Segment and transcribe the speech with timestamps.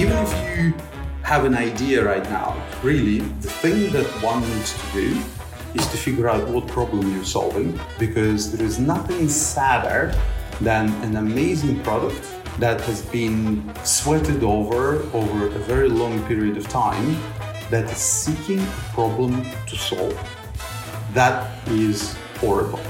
[0.00, 0.72] even if you
[1.24, 5.22] have an idea right now, really, the thing that one needs to do
[5.74, 10.14] is to figure out what problem you're solving because there is nothing sadder
[10.62, 16.66] than an amazing product that has been sweated over over a very long period of
[16.68, 17.14] time
[17.68, 20.18] that is seeking a problem to solve.
[21.12, 22.80] That is horrible.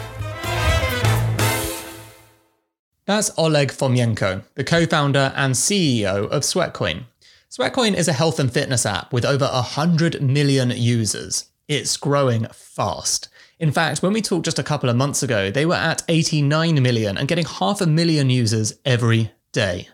[3.11, 7.07] That's Oleg Fomenko, the co founder and CEO of Sweatcoin.
[7.51, 11.47] Sweatcoin is a health and fitness app with over 100 million users.
[11.67, 13.29] It's growing fast.
[13.59, 16.81] In fact, when we talked just a couple of months ago, they were at 89
[16.81, 19.89] million and getting half a million users every day.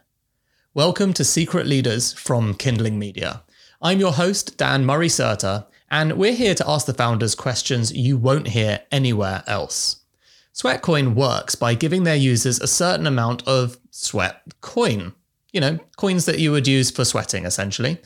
[0.74, 3.45] Welcome to Secret Leaders from Kindling Media.
[3.80, 8.18] I'm your host, Dan Murray Serter, and we're here to ask the founders questions you
[8.18, 10.02] won't hear anywhere else.
[10.56, 15.12] Sweatcoin works by giving their users a certain amount of sweat coin.
[15.52, 17.98] You know, coins that you would use for sweating, essentially.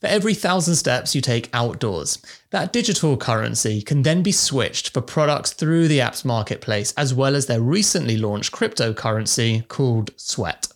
[0.00, 5.02] For every thousand steps you take outdoors, that digital currency can then be switched for
[5.02, 10.68] products through the app's marketplace, as well as their recently launched cryptocurrency called Sweat.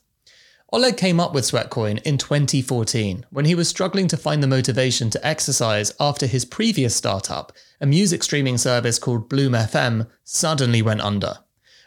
[0.74, 5.10] Oleg came up with Sweatcoin in 2014 when he was struggling to find the motivation
[5.10, 11.02] to exercise after his previous startup, a music streaming service called Bloom FM, suddenly went
[11.02, 11.40] under.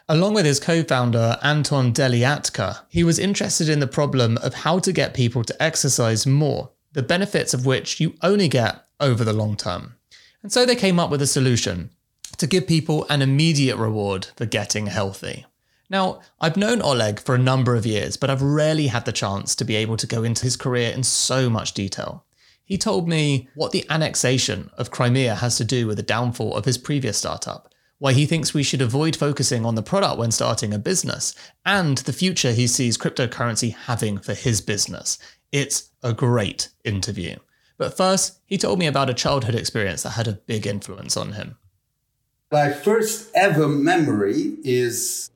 [0.08, 4.78] Along with his co founder Anton Derlyatka, he was interested in the problem of how
[4.78, 9.32] to get people to exercise more, the benefits of which you only get over the
[9.32, 9.96] long term.
[10.44, 11.90] And so they came up with a solution
[12.36, 15.44] to give people an immediate reward for getting healthy.
[15.88, 19.54] Now, I've known Oleg for a number of years, but I've rarely had the chance
[19.54, 22.24] to be able to go into his career in so much detail.
[22.64, 26.64] He told me what the annexation of Crimea has to do with the downfall of
[26.64, 30.74] his previous startup, why he thinks we should avoid focusing on the product when starting
[30.74, 35.18] a business, and the future he sees cryptocurrency having for his business.
[35.52, 37.36] It's a great interview.
[37.78, 41.32] But first, he told me about a childhood experience that had a big influence on
[41.32, 41.56] him.
[42.50, 45.30] My first ever memory is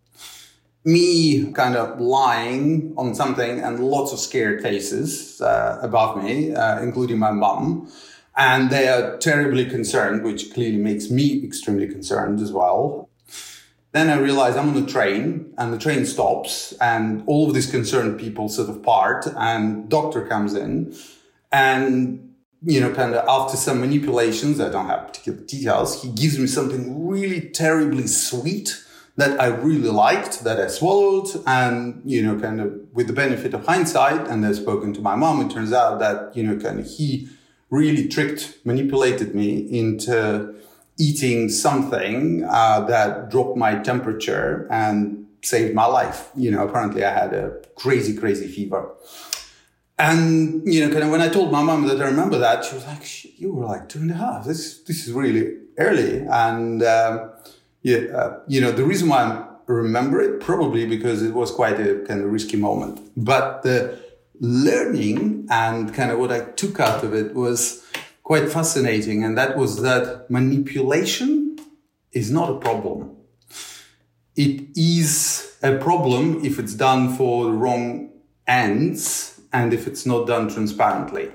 [0.84, 6.80] me kind of lying on something and lots of scared faces uh, above me, uh,
[6.82, 7.90] including my mum.
[8.36, 13.10] And they are terribly concerned, which clearly makes me extremely concerned as well.
[13.92, 17.70] Then I realize I'm on a train and the train stops and all of these
[17.70, 20.94] concerned people sort of part and doctor comes in
[21.50, 22.32] and,
[22.62, 26.46] you know, kind of after some manipulations, I don't have particular details, he gives me
[26.46, 28.80] something really terribly sweet
[29.20, 33.54] that I really liked, that I swallowed, and you know, kind of with the benefit
[33.54, 36.80] of hindsight, and I've spoken to my mom, it turns out that you know, kind
[36.80, 37.28] of he
[37.70, 40.54] really tricked, manipulated me into
[40.98, 46.30] eating something uh, that dropped my temperature and saved my life.
[46.36, 48.90] You know, apparently I had a crazy, crazy fever.
[49.98, 52.74] And, you know, kind of when I told my mom that I remember that, she
[52.74, 54.46] was like, you were like two and a half.
[54.46, 56.24] This, this is really early.
[56.26, 57.32] And, um,
[57.82, 61.80] yeah, uh, you know, the reason why I remember it probably because it was quite
[61.80, 63.00] a kind of risky moment.
[63.16, 63.98] But the
[64.40, 67.84] learning and kind of what I took out of it was
[68.22, 69.24] quite fascinating.
[69.24, 71.58] And that was that manipulation
[72.12, 73.16] is not a problem.
[74.36, 78.10] It is a problem if it's done for the wrong
[78.46, 81.30] ends and if it's not done transparently.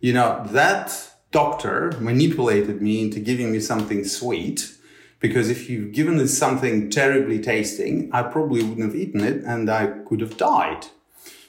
[0.00, 4.75] You know, that doctor manipulated me into giving me something sweet
[5.20, 9.70] because if you've given us something terribly tasting, I probably wouldn't have eaten it and
[9.70, 10.86] I could have died.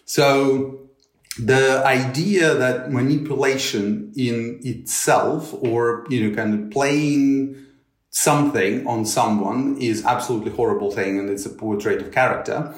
[0.06, 0.90] So
[1.38, 7.66] the idea that manipulation in itself or, you know, kind of playing
[8.10, 12.74] something on someone is absolutely horrible thing and it's a poor trait of character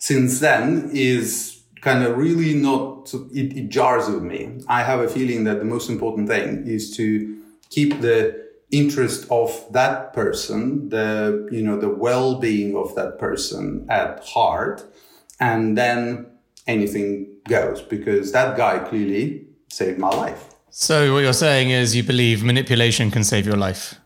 [0.00, 4.60] since then is kind of really not, it, it jars with me.
[4.66, 9.50] I have a feeling that the most important thing is to keep the interest of
[9.72, 14.84] that person, the, you know, the well-being of that person at heart.
[15.40, 16.26] And then
[16.66, 20.54] anything goes because that guy clearly saved my life.
[20.70, 23.96] So what you're saying is you believe manipulation can save your life?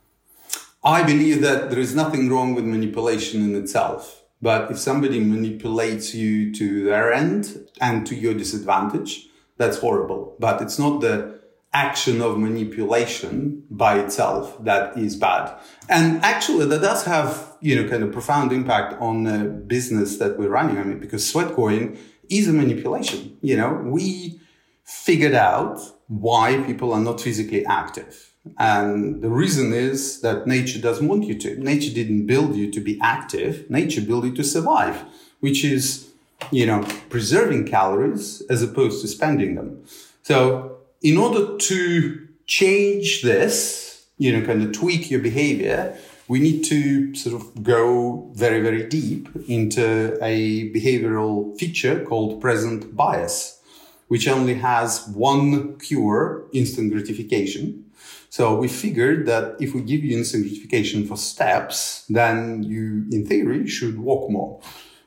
[0.82, 4.22] I believe that there is nothing wrong with manipulation in itself.
[4.40, 10.36] But if somebody manipulates you to their end and to your disadvantage, that's horrible.
[10.38, 11.33] But it's not the
[11.74, 15.54] action of manipulation by itself that is bad.
[15.88, 20.38] And actually that does have, you know, kind of profound impact on the business that
[20.38, 20.78] we're running.
[20.78, 21.98] I mean, because Sweatcoin
[22.30, 23.36] is a manipulation.
[23.42, 24.40] You know, we
[24.84, 28.32] figured out why people are not physically active.
[28.58, 31.56] And the reason is that nature doesn't want you to.
[31.56, 33.68] Nature didn't build you to be active.
[33.70, 35.02] Nature built you to survive,
[35.40, 36.10] which is
[36.50, 39.82] you know, preserving calories as opposed to spending them.
[40.22, 40.73] So
[41.04, 45.96] in order to change this, you know, kind of tweak your behavior,
[46.28, 52.96] we need to sort of go very, very deep into a behavioral feature called present
[52.96, 53.60] bias,
[54.08, 57.84] which only has one cure, instant gratification.
[58.30, 63.26] So we figured that if we give you instant gratification for steps, then you, in
[63.26, 64.58] theory, should walk more.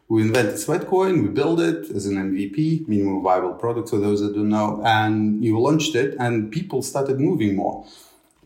[0.09, 4.33] We invented Sweatcoin, we built it as an MVP, minimum viable product for those that
[4.33, 7.85] don't know, and you launched it and people started moving more.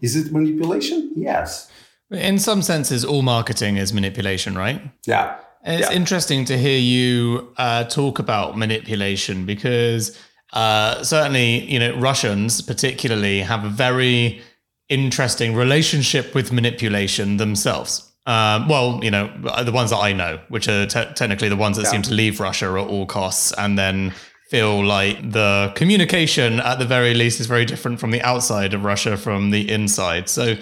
[0.01, 1.11] Is it manipulation?
[1.15, 1.69] Yes.
[2.09, 4.81] In some senses, all marketing is manipulation, right?
[5.05, 5.37] Yeah.
[5.63, 5.95] it's yeah.
[5.95, 10.17] interesting to hear you uh, talk about manipulation because
[10.53, 14.41] uh, certainly, you know, Russians particularly have a very
[14.89, 18.10] interesting relationship with manipulation themselves.
[18.25, 19.31] Um, well, you know,
[19.63, 21.91] the ones that I know, which are te- technically the ones that yeah.
[21.91, 24.13] seem to leave Russia at all costs and then
[24.49, 28.83] feel like the communication at the very least is very different from the outside of
[28.83, 30.29] Russia from the inside.
[30.29, 30.55] So,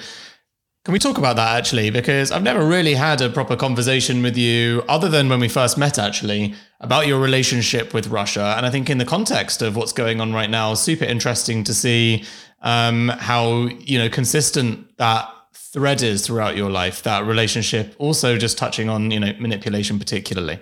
[0.85, 1.89] can we talk about that actually?
[1.89, 5.77] Because I've never really had a proper conversation with you, other than when we first
[5.77, 8.53] met, actually, about your relationship with Russia.
[8.55, 11.73] And I think in the context of what's going on right now, super interesting to
[11.73, 12.23] see
[12.61, 15.27] um, how you know consistent that
[15.73, 17.03] thread is throughout your life.
[17.03, 20.59] That relationship, also just touching on you know manipulation particularly.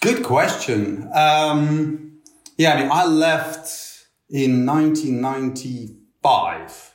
[0.00, 1.10] Good question.
[1.14, 2.20] Um,
[2.56, 6.94] yeah, I mean, I left in 1995,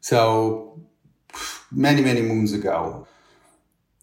[0.00, 0.80] so
[1.70, 3.06] many many moons ago.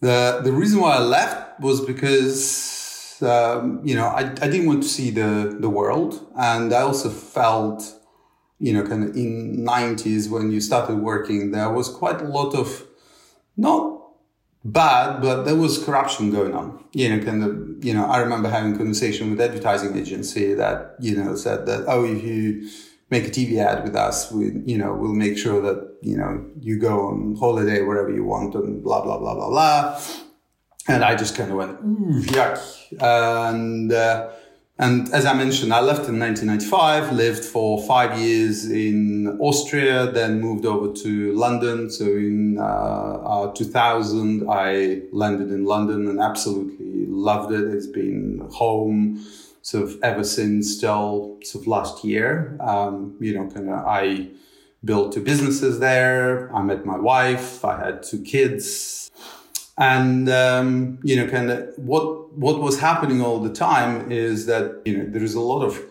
[0.00, 4.82] The the reason why I left was because um, you know I, I didn't want
[4.82, 7.95] to see the the world, and I also felt
[8.58, 12.54] you know kind of in 90s when you started working there was quite a lot
[12.54, 12.86] of
[13.56, 14.02] not
[14.64, 18.48] bad but there was corruption going on you know kind of you know i remember
[18.48, 22.68] having a conversation with advertising agency that you know said that oh if you
[23.10, 24.32] make a TV ad with us.
[24.32, 28.24] We, you know, we'll make sure that, you know, you go on holiday wherever you
[28.24, 30.00] want and blah, blah, blah, blah, blah.
[30.88, 31.84] And I just kind of went,
[32.26, 32.58] yuck.
[33.00, 34.30] And, uh,
[34.78, 40.38] and as I mentioned, I left in 1995, lived for five years in Austria, then
[40.38, 41.90] moved over to London.
[41.90, 47.64] So in uh, uh, 2000, I landed in London and absolutely loved it.
[47.64, 49.24] It's been home
[49.62, 52.58] sort of ever since till sort of last year.
[52.60, 54.28] Um, you know, kind of I
[54.84, 56.54] built two businesses there.
[56.54, 57.64] I met my wife.
[57.64, 59.05] I had two kids,
[59.78, 64.82] and um, you know, kind of what what was happening all the time is that
[64.84, 65.82] you know there is a lot of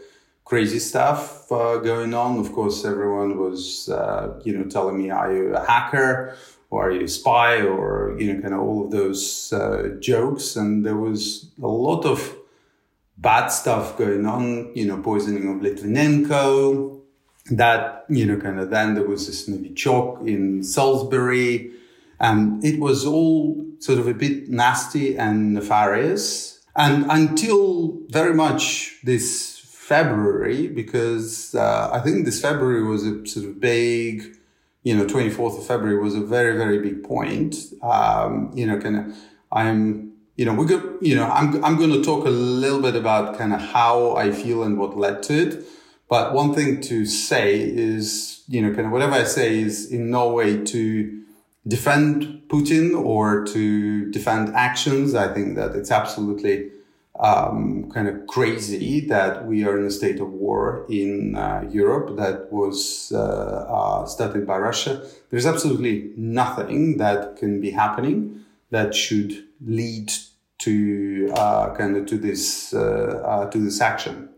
[0.43, 2.39] crazy stuff uh, going on.
[2.39, 6.35] Of course, everyone was uh, you know telling me, "Are you a hacker?"
[6.71, 10.55] or are you a spy or you know kind of all of those uh, jokes
[10.55, 12.35] and there was a lot of
[13.17, 17.01] bad stuff going on, you know, poisoning of Litvinenko.
[17.51, 21.71] That, you know, kind of then there was this Novichok in Salisbury.
[22.19, 26.59] And it was all sort of a bit nasty and nefarious.
[26.75, 33.45] And until very much this February, because uh, I think this February was a sort
[33.45, 34.35] of big,
[34.83, 37.55] you know, 24th of February was a very, very big point.
[37.83, 39.15] Um, you know, kind of,
[39.51, 40.97] I'm you know, we're good.
[41.01, 44.31] You know, I'm I'm going to talk a little bit about kind of how I
[44.31, 45.65] feel and what led to it.
[46.09, 50.09] But one thing to say is, you know, kind of whatever I say is in
[50.09, 51.23] no way to
[51.67, 55.15] defend Putin or to defend actions.
[55.15, 56.71] I think that it's absolutely
[57.19, 62.17] um, kind of crazy that we are in a state of war in uh, Europe
[62.17, 65.07] that was uh, uh, started by Russia.
[65.29, 70.11] There's absolutely nothing that can be happening that should lead
[70.59, 74.29] to uh, kind of to this uh, uh, to this action.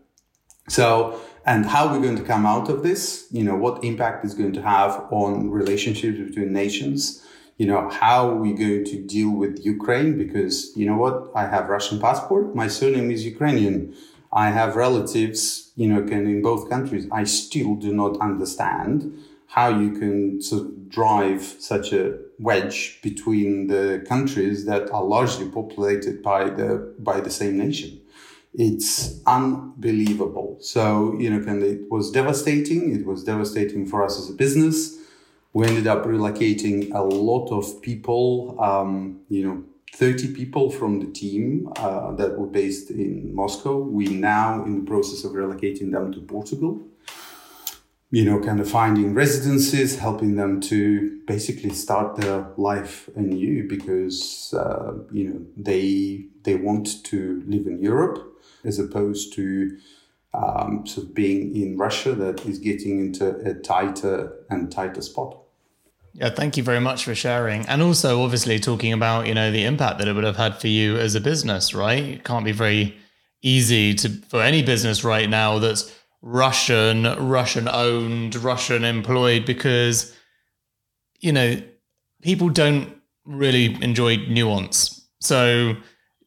[0.68, 3.26] So, and how we're going to come out of this?
[3.30, 7.24] You know, what impact is going to have on relationships between nations?
[7.56, 10.18] You know, how are we going to deal with Ukraine?
[10.18, 12.54] Because you know what, I have Russian passport.
[12.54, 13.96] My surname is Ukrainian.
[14.30, 17.06] I have relatives, you know, can in both countries.
[17.10, 18.94] I still do not understand
[19.46, 25.48] how you can sort of drive such a wedge between the countries that are largely
[25.48, 27.90] populated by the by the same nation.
[28.58, 30.58] It's unbelievable.
[30.60, 32.94] So you know, and it was devastating.
[32.94, 34.98] It was devastating for us as a business.
[35.52, 38.60] We ended up relocating a lot of people.
[38.60, 43.78] Um, you know, 30 people from the team uh, that were based in Moscow.
[43.78, 46.84] We now in the process of relocating them to Portugal
[48.10, 54.54] you know, kind of finding residences, helping them to basically start their life anew because,
[54.56, 58.27] uh, you know, they, they want to live in Europe.
[58.64, 59.78] As opposed to
[60.34, 65.38] um, sort of being in Russia that is getting into a tighter and tighter spot.
[66.14, 67.66] Yeah, thank you very much for sharing.
[67.66, 70.66] And also, obviously, talking about, you know, the impact that it would have had for
[70.66, 72.02] you as a business, right?
[72.02, 72.96] It can't be very
[73.40, 80.14] easy to for any business right now that's Russian, Russian owned, Russian employed, because,
[81.20, 81.62] you know,
[82.22, 85.08] people don't really enjoy nuance.
[85.20, 85.76] So,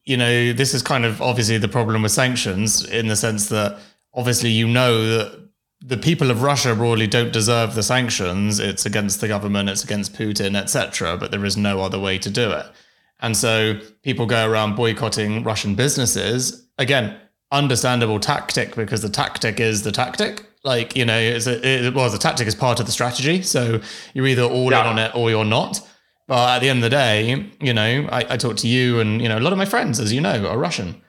[0.04, 3.78] you know, this is kind of obviously the problem with sanctions in the sense that
[4.14, 5.48] obviously you know that
[5.84, 8.58] the people of Russia broadly don't deserve the sanctions.
[8.58, 11.16] It's against the government, it's against Putin, etc.
[11.16, 12.66] But there is no other way to do it.
[13.20, 16.66] And so people go around boycotting Russian businesses.
[16.78, 17.16] Again,
[17.52, 20.46] understandable tactic because the tactic is the tactic.
[20.64, 23.42] Like, you know, it's a, it, well, the tactic is part of the strategy.
[23.42, 23.80] So
[24.14, 24.80] you're either all yeah.
[24.82, 25.80] in on it or you're not.
[26.32, 29.20] But at the end of the day, you know, I, I talk to you and,
[29.20, 31.02] you know, a lot of my friends, as you know, are Russian.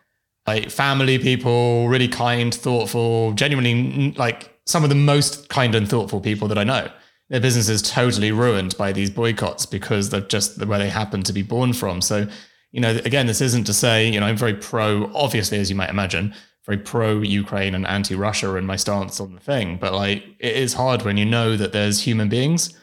[0.46, 6.20] Like family people, really kind, thoughtful, genuinely like some of the most kind and thoughtful
[6.20, 6.92] people that I know.
[7.30, 11.32] Their business is totally ruined by these boycotts because they're just where they happen to
[11.32, 12.02] be born from.
[12.02, 12.28] So,
[12.74, 15.78] you know, again, this isn't to say, you know, I'm very pro, obviously, as you
[15.78, 19.78] might imagine, very pro Ukraine and anti Russia in my stance on the thing.
[19.78, 22.78] But like, it is hard when you know that there's human beings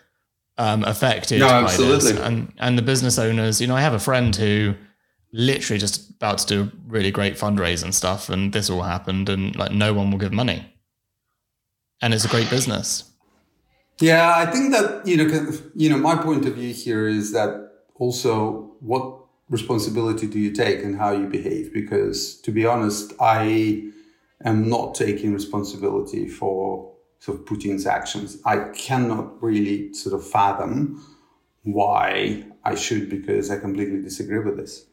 [0.61, 2.11] um, affected no, by this.
[2.11, 4.75] And, and the business owners, you know, I have a friend who
[5.33, 8.29] literally just about to do really great fundraise and stuff.
[8.29, 10.71] And this all happened and like no one will give money
[12.01, 13.05] and it's a great business.
[14.01, 17.71] Yeah, I think that you know, you know, my point of view here is that
[17.97, 21.73] also what responsibility do you take and how you behave?
[21.73, 23.91] Because to be honest, I
[24.45, 26.90] am not taking responsibility for
[27.21, 28.39] sort of Putin's actions.
[28.45, 31.05] I cannot really sort of fathom
[31.63, 34.87] why I should, because I completely disagree with this.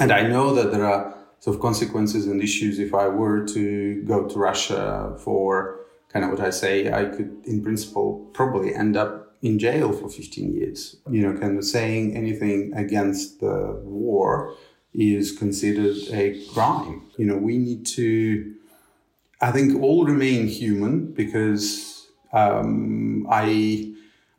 [0.00, 4.02] And I know that there are sort of consequences and issues if I were to
[4.04, 5.80] go to Russia for
[6.12, 10.08] kind of what I say, I could, in principle, probably end up in jail for
[10.08, 10.96] 15 years.
[11.10, 14.54] You know, kind of saying anything against the war
[14.94, 17.02] is considered a crime.
[17.16, 18.54] You know, we need to,
[19.42, 23.88] I think, all remain human because um, I.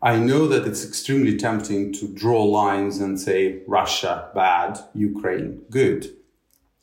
[0.01, 6.13] I know that it's extremely tempting to draw lines and say Russia bad, Ukraine good.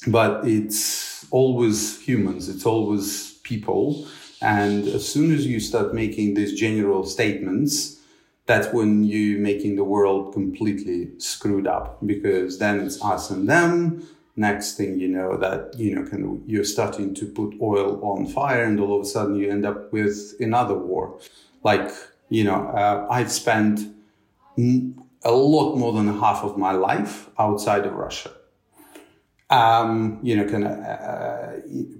[0.07, 4.09] But it's always humans, it's always people.
[4.41, 8.01] And as soon as you start making these general statements,
[8.47, 14.09] that's when you're making the world completely screwed up because then it's us and them.
[14.49, 18.27] Next thing you know, that you know, kind of, you're starting to put oil on
[18.27, 21.05] fire, and all of a sudden you end up with another war.
[21.63, 21.91] Like
[22.37, 23.77] you know, uh, I've spent
[25.33, 28.31] a lot more than half of my life outside of Russia
[29.51, 31.47] um, you know, kind of uh,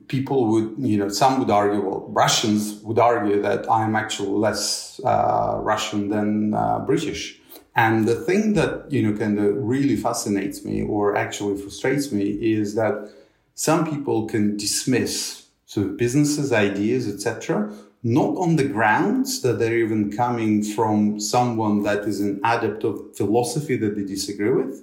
[0.07, 5.01] people would, you know, some would argue, well, Russians would argue that I'm actually less
[5.05, 7.40] uh, Russian than uh, British.
[7.77, 12.31] And the thing that, you know, kind of really fascinates me or actually frustrates me
[12.53, 13.11] is that
[13.55, 17.73] some people can dismiss sort of businesses, ideas, etc.,
[18.03, 23.15] not on the grounds that they're even coming from someone that is an adept of
[23.15, 24.83] philosophy that they disagree with,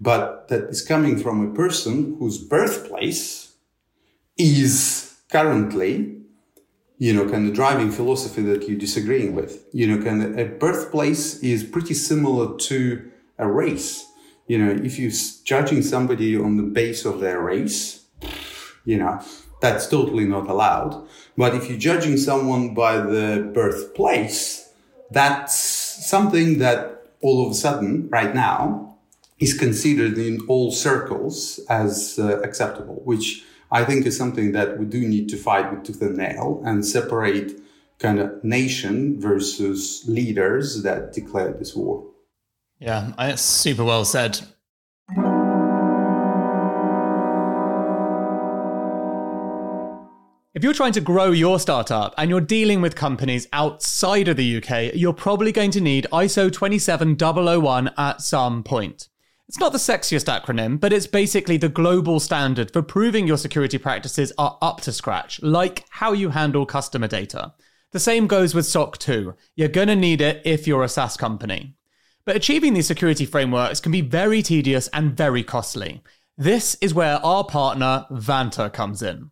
[0.00, 3.54] but that is coming from a person whose birthplace
[4.36, 6.17] is currently,
[6.98, 9.64] you know, kind of driving philosophy that you're disagreeing with.
[9.72, 14.04] You know, kind of a birthplace is pretty similar to a race.
[14.46, 15.12] You know, if you're
[15.44, 18.04] judging somebody on the base of their race,
[18.84, 19.20] you know,
[19.60, 21.06] that's totally not allowed.
[21.36, 24.72] But if you're judging someone by the birthplace,
[25.10, 28.96] that's something that all of a sudden, right now,
[29.38, 34.86] is considered in all circles as uh, acceptable, which I think is something that we
[34.86, 37.60] do need to fight with tooth and nail and separate
[37.98, 42.06] kind of nation versus leaders that declared this war.
[42.78, 44.40] Yeah, it's super well said.
[50.54, 54.56] If you're trying to grow your startup and you're dealing with companies outside of the
[54.56, 59.08] UK, you're probably going to need ISO 27001 at some point.
[59.48, 63.78] It's not the sexiest acronym, but it's basically the global standard for proving your security
[63.78, 67.54] practices are up to scratch, like how you handle customer data.
[67.92, 69.34] The same goes with SOC 2.
[69.56, 71.76] You're going to need it if you're a SaaS company.
[72.26, 76.02] But achieving these security frameworks can be very tedious and very costly.
[76.36, 79.30] This is where our partner, Vanta, comes in.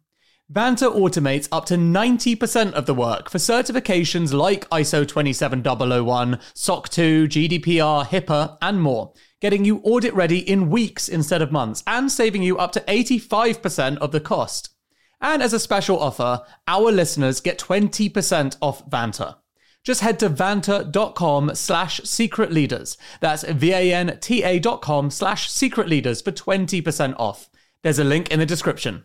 [0.51, 7.29] Vanta automates up to 90% of the work for certifications like ISO 27001, SOC 2,
[7.29, 12.43] GDPR, HIPAA, and more getting you audit ready in weeks instead of months, and saving
[12.43, 14.71] you up to 85% of the cost.
[15.21, 19.37] And as a special offer, our listeners get 20% off Vanta.
[19.85, 22.99] Just head to vanta.com slash secret leaders.
[23.21, 27.49] That's V-A-N-T-A dot com slash secret leaders for 20% off.
[27.83, 29.05] There's a link in the description.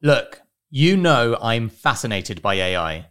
[0.00, 3.10] Look, you know I'm fascinated by AI,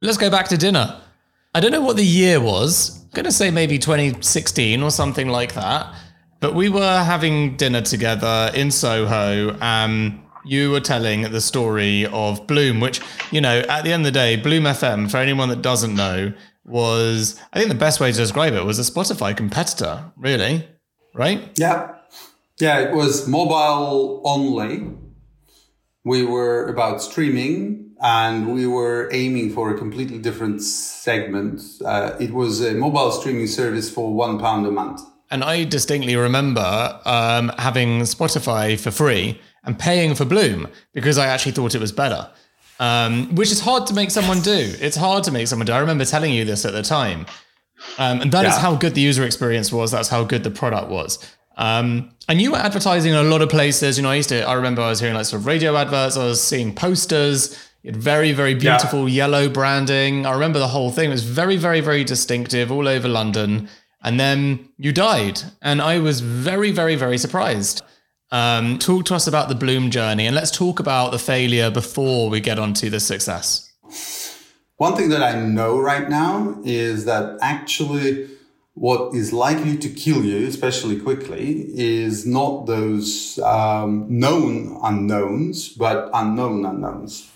[0.00, 1.00] Let's go back to dinner.
[1.56, 3.02] I don't know what the year was.
[3.02, 5.92] I'm going to say maybe 2016 or something like that.
[6.38, 9.58] But we were having dinner together in Soho.
[9.60, 13.00] Um, you were telling the story of Bloom, which,
[13.32, 16.32] you know, at the end of the day, Bloom FM, for anyone that doesn't know,
[16.64, 20.68] was, I think the best way to describe it was a Spotify competitor, really,
[21.12, 21.50] right?
[21.56, 21.96] Yeah.
[22.60, 24.92] Yeah, it was mobile only.
[26.04, 31.62] We were about streaming and we were aiming for a completely different segment.
[31.84, 35.00] Uh, it was a mobile streaming service for one pound a month.
[35.30, 41.26] And I distinctly remember um, having Spotify for free and paying for Bloom because I
[41.26, 42.30] actually thought it was better,
[42.80, 44.74] um, which is hard to make someone do.
[44.80, 45.72] It's hard to make someone do.
[45.72, 47.26] I remember telling you this at the time.
[47.98, 48.52] Um, and that yeah.
[48.52, 49.90] is how good the user experience was.
[49.90, 51.18] That's how good the product was.
[51.56, 53.98] Um, and you were advertising in a lot of places.
[53.98, 56.16] You know, I used to, I remember I was hearing like sort of radio adverts,
[56.16, 57.58] I was seeing posters
[57.96, 59.24] very, very beautiful yeah.
[59.24, 60.26] yellow branding.
[60.26, 61.08] I remember the whole thing.
[61.08, 63.68] It was very, very, very distinctive all over London.
[64.02, 65.40] And then you died.
[65.62, 67.82] And I was very, very, very surprised.
[68.30, 72.28] Um, talk to us about the Bloom journey and let's talk about the failure before
[72.28, 73.72] we get on to the success.
[74.76, 78.28] One thing that I know right now is that actually
[78.74, 86.10] what is likely to kill you, especially quickly, is not those um, known unknowns, but
[86.14, 87.28] unknown unknowns.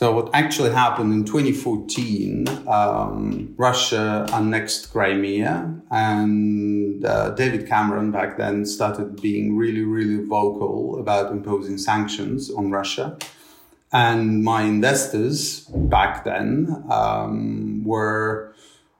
[0.00, 8.38] So what actually happened in 2014, um, Russia annexed Crimea and uh, David Cameron back
[8.38, 13.18] then started being really, really vocal about imposing sanctions on Russia.
[13.92, 18.54] And my investors back then um, were,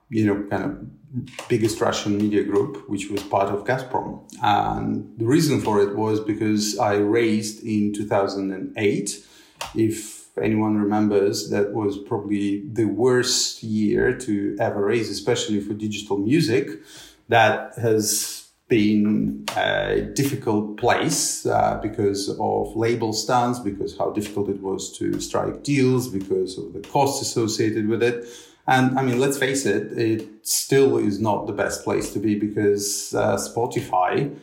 [0.09, 4.21] you know, kind of biggest Russian media group, which was part of Gazprom.
[4.43, 9.25] And the reason for it was because I raised in 2008,
[9.73, 16.17] if anyone remembers, that was probably the worst year to ever raise, especially for digital
[16.17, 16.81] music.
[17.29, 24.61] That has been a difficult place uh, because of label stance, because how difficult it
[24.61, 28.25] was to strike deals, because of the costs associated with it.
[28.67, 32.35] And I mean, let's face it, it still is not the best place to be
[32.35, 34.33] because uh, Spotify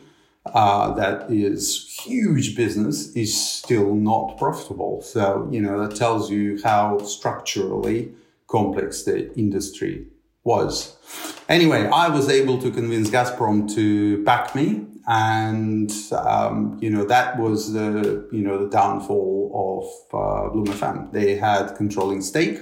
[0.53, 5.01] uh, that is huge business is still not profitable.
[5.01, 8.13] So, you know, that tells you how structurally
[8.47, 10.07] complex the industry
[10.43, 10.95] was.
[11.47, 14.85] Anyway, I was able to convince Gazprom to back me.
[15.07, 21.09] And, um, you know, that was the, you know, the downfall of uh, Bloom.
[21.11, 22.59] They had controlling stake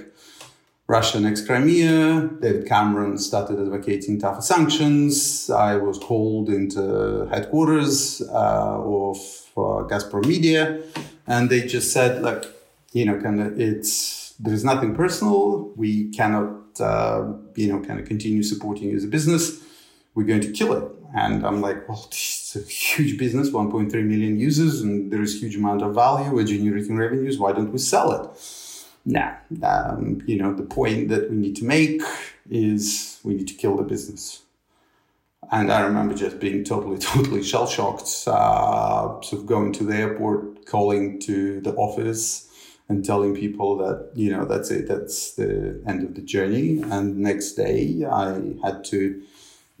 [0.88, 2.30] Russia next Crimea.
[2.40, 5.50] David Cameron started advocating tougher sanctions.
[5.50, 9.18] I was called into headquarters uh, of
[9.54, 10.80] uh, Gazprom Media,
[11.26, 12.46] and they just said, "Look,
[12.94, 15.74] you know, kind of, it's there is nothing personal.
[15.76, 19.62] We cannot, uh, you know, kind of continue supporting you as a business.
[20.14, 24.40] We're going to kill it." And I'm like, "Well, it's a huge business, 1.3 million
[24.40, 26.30] users, and there is huge amount of value.
[26.34, 27.38] We're generating revenues.
[27.38, 28.67] Why don't we sell it?"
[29.08, 32.02] Nah, um, you know, the point that we need to make
[32.50, 34.42] is we need to kill the business.
[35.50, 39.96] And I remember just being totally, totally shell shocked, uh, sort of going to the
[39.96, 42.44] airport, calling to the office
[42.88, 46.82] and telling people that, you know, that's it, that's the end of the journey.
[46.82, 49.22] And next day I had to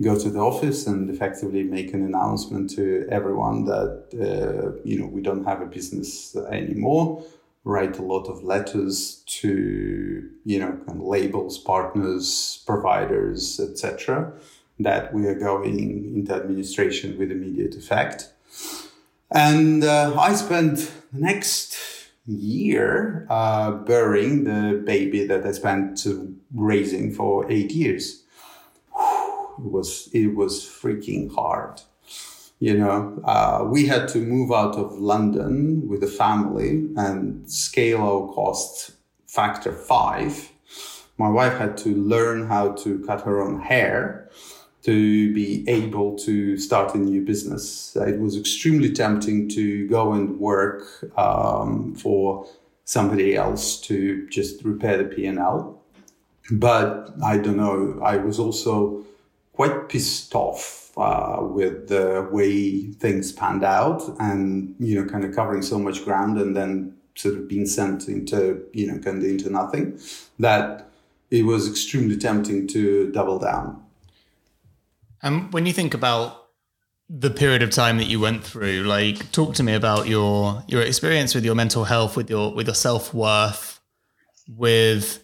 [0.00, 5.06] go to the office and effectively make an announcement to everyone that, uh, you know,
[5.06, 7.24] we don't have a business anymore
[7.64, 14.32] write a lot of letters to, you know, labels, partners, providers, etc.,
[14.78, 18.32] that we are going into administration with immediate effect.
[19.30, 21.76] And uh, I spent the next
[22.26, 26.06] year uh, burying the baby that I spent
[26.54, 28.22] raising for eight years.
[29.58, 31.80] It was it was freaking hard.
[32.60, 38.02] You know, uh, we had to move out of London with the family and scale
[38.02, 38.92] our costs
[39.28, 40.50] factor five.
[41.18, 44.28] My wife had to learn how to cut her own hair
[44.82, 47.94] to be able to start a new business.
[47.94, 50.82] It was extremely tempting to go and work
[51.16, 52.48] um, for
[52.84, 55.80] somebody else to just repair the P&L.
[56.50, 59.04] But I don't know, I was also
[59.52, 65.34] quite pissed off uh, with the way things panned out and, you know, kind of
[65.34, 69.24] covering so much ground and then sort of being sent into, you know, kind of
[69.24, 69.98] into nothing
[70.38, 70.90] that
[71.30, 73.82] it was extremely tempting to double down.
[75.22, 76.46] And when you think about
[77.08, 80.82] the period of time that you went through, like talk to me about your your
[80.82, 83.80] experience with your mental health, with your with your self worth,
[84.48, 85.22] with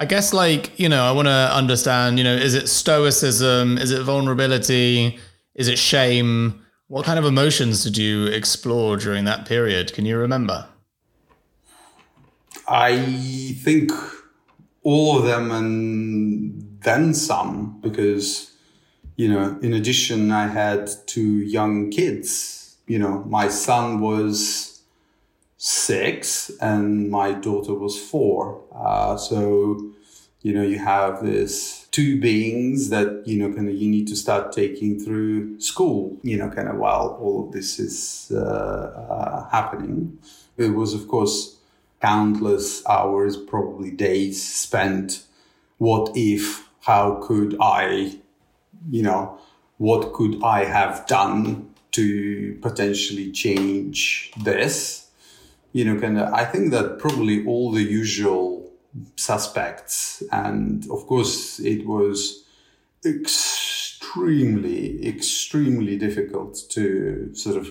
[0.00, 3.78] I guess like, you know, I want to understand, you know, is it stoicism?
[3.78, 5.18] Is it vulnerability?
[5.54, 6.60] Is it shame?
[6.88, 9.92] What kind of emotions did you explore during that period?
[9.92, 10.66] Can you remember?
[12.66, 12.96] I
[13.62, 13.92] think
[14.82, 18.52] all of them and then some, because,
[19.16, 22.76] you know, in addition, I had two young kids.
[22.86, 24.73] You know, my son was
[25.66, 28.62] six and my daughter was four.
[28.74, 29.80] Uh, so,
[30.42, 34.14] you know, you have this two beings that, you know, kind of you need to
[34.14, 39.48] start taking through school, you know, kind of while all of this is uh, uh,
[39.48, 40.18] happening.
[40.58, 41.56] It was, of course,
[42.02, 45.24] countless hours, probably days spent.
[45.78, 48.18] What if, how could I,
[48.90, 49.38] you know,
[49.78, 55.03] what could I have done to potentially change this?
[55.74, 58.72] You know, kind of, I think that probably all the usual
[59.16, 60.22] suspects.
[60.30, 62.44] And of course, it was
[63.04, 67.68] extremely, extremely difficult to sort of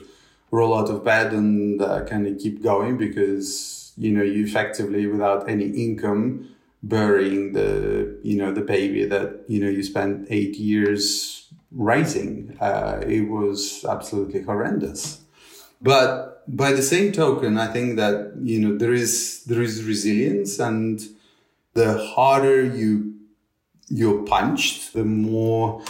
[0.51, 5.07] roll out of bed and uh, kind of keep going because, you know, you effectively,
[5.07, 6.49] without any income,
[6.83, 12.57] burying the, you know, the baby that, you know, you spent eight years raising.
[12.59, 15.21] Uh, it was absolutely horrendous.
[15.81, 20.59] But by the same token, I think that you know there is there is resilience,
[20.59, 21.01] and
[21.73, 23.13] the harder you
[23.89, 25.81] you're punched, the more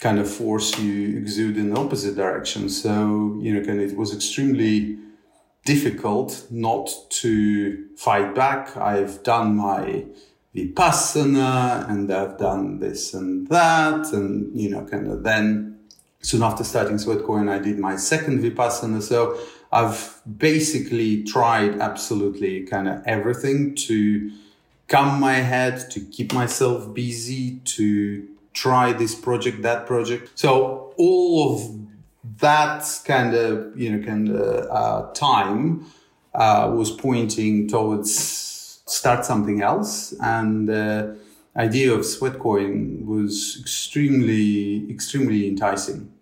[0.00, 2.68] kind of force you exude in the opposite direction.
[2.68, 4.98] So you know, kind of it was extremely
[5.64, 8.76] difficult not to fight back.
[8.76, 10.04] I've done my
[10.54, 15.78] vipassana and I've done this and that, and you know, kind of then
[16.22, 19.00] soon after starting Sweatcoin, I did my second vipassana.
[19.00, 19.38] So
[19.76, 24.30] I've basically tried absolutely kind of everything to
[24.88, 30.30] calm my head, to keep myself busy, to try this project, that project.
[30.34, 35.84] So all of that kind of, you know, kind of uh, time
[36.34, 40.14] uh, was pointing towards start something else.
[40.22, 41.16] And the
[41.54, 46.15] uh, idea of Sweatcoin was extremely, extremely enticing.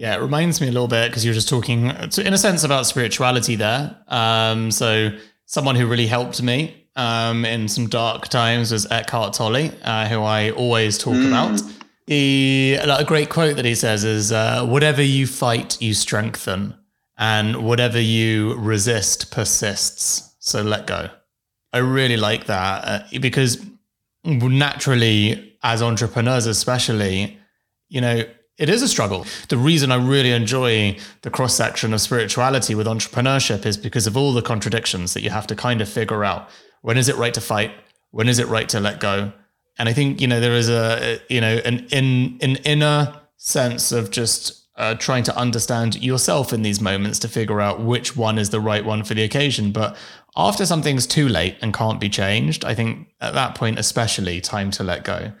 [0.00, 2.86] Yeah, it reminds me a little bit because you're just talking, in a sense, about
[2.86, 3.94] spirituality there.
[4.08, 5.10] Um, so,
[5.44, 10.22] someone who really helped me um, in some dark times was Eckhart Tolle, uh, who
[10.22, 11.28] I always talk mm.
[11.28, 11.60] about.
[12.06, 16.76] He, like a great quote that he says is, uh, "Whatever you fight, you strengthen,
[17.18, 20.34] and whatever you resist persists.
[20.38, 21.10] So let go."
[21.74, 23.62] I really like that uh, because
[24.24, 27.38] naturally, as entrepreneurs, especially,
[27.90, 28.24] you know
[28.60, 29.26] it is a struggle.
[29.48, 34.18] The reason I really enjoy the cross section of spirituality with entrepreneurship is because of
[34.18, 36.50] all the contradictions that you have to kind of figure out.
[36.82, 37.72] When is it right to fight?
[38.10, 39.32] When is it right to let go?
[39.78, 43.92] And I think you know there is a you know an in an inner sense
[43.92, 48.38] of just uh, trying to understand yourself in these moments to figure out which one
[48.38, 49.72] is the right one for the occasion.
[49.72, 49.96] But
[50.36, 54.70] after something's too late and can't be changed, I think at that point especially time
[54.72, 55.32] to let go.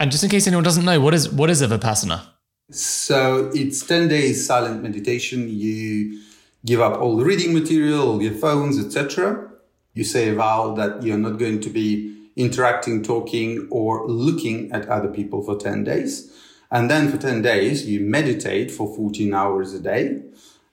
[0.00, 2.33] And just in case anyone doesn't know, what is what is a vipassana?
[2.70, 5.48] So it's 10 days silent meditation.
[5.50, 6.20] You
[6.64, 9.50] give up all reading material, all your phones, etc.
[9.92, 14.88] You say a vow that you're not going to be interacting, talking, or looking at
[14.88, 16.32] other people for 10 days.
[16.70, 20.22] And then for 10 days, you meditate for 14 hours a day.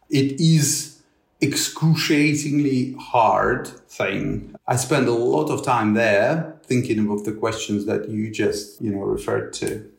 [0.09, 1.01] It is
[1.41, 4.55] excruciatingly hard thing.
[4.65, 8.91] I spend a lot of time there thinking of the questions that you just, you
[8.91, 9.91] know, referred to.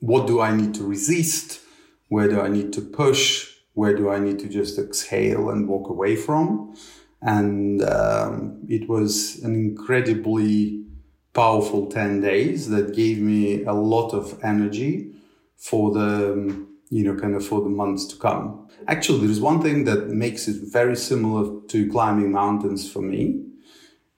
[0.00, 1.60] What do I need to resist?
[2.08, 3.52] Where do I need to push?
[3.74, 6.76] Where do I need to just exhale and walk away from?
[7.22, 10.84] And um, it was an incredibly
[11.32, 15.12] powerful 10 days that gave me a lot of energy
[15.56, 18.68] for the you know, kind of for the months to come.
[18.86, 23.42] Actually, there is one thing that makes it very similar to climbing mountains for me.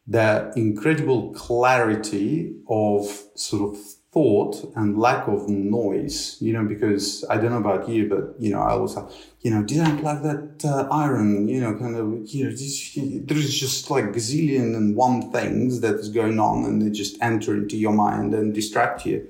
[0.06, 3.78] The incredible clarity of sort of
[4.10, 8.50] thought and lack of noise, you know, because I don't know about you, but, you
[8.50, 8.96] know, I was,
[9.42, 13.54] you know, did I plug that uh, iron, you know, kind of, you know, there's
[13.54, 17.76] just like gazillion and one things that is going on and they just enter into
[17.76, 19.28] your mind and distract you.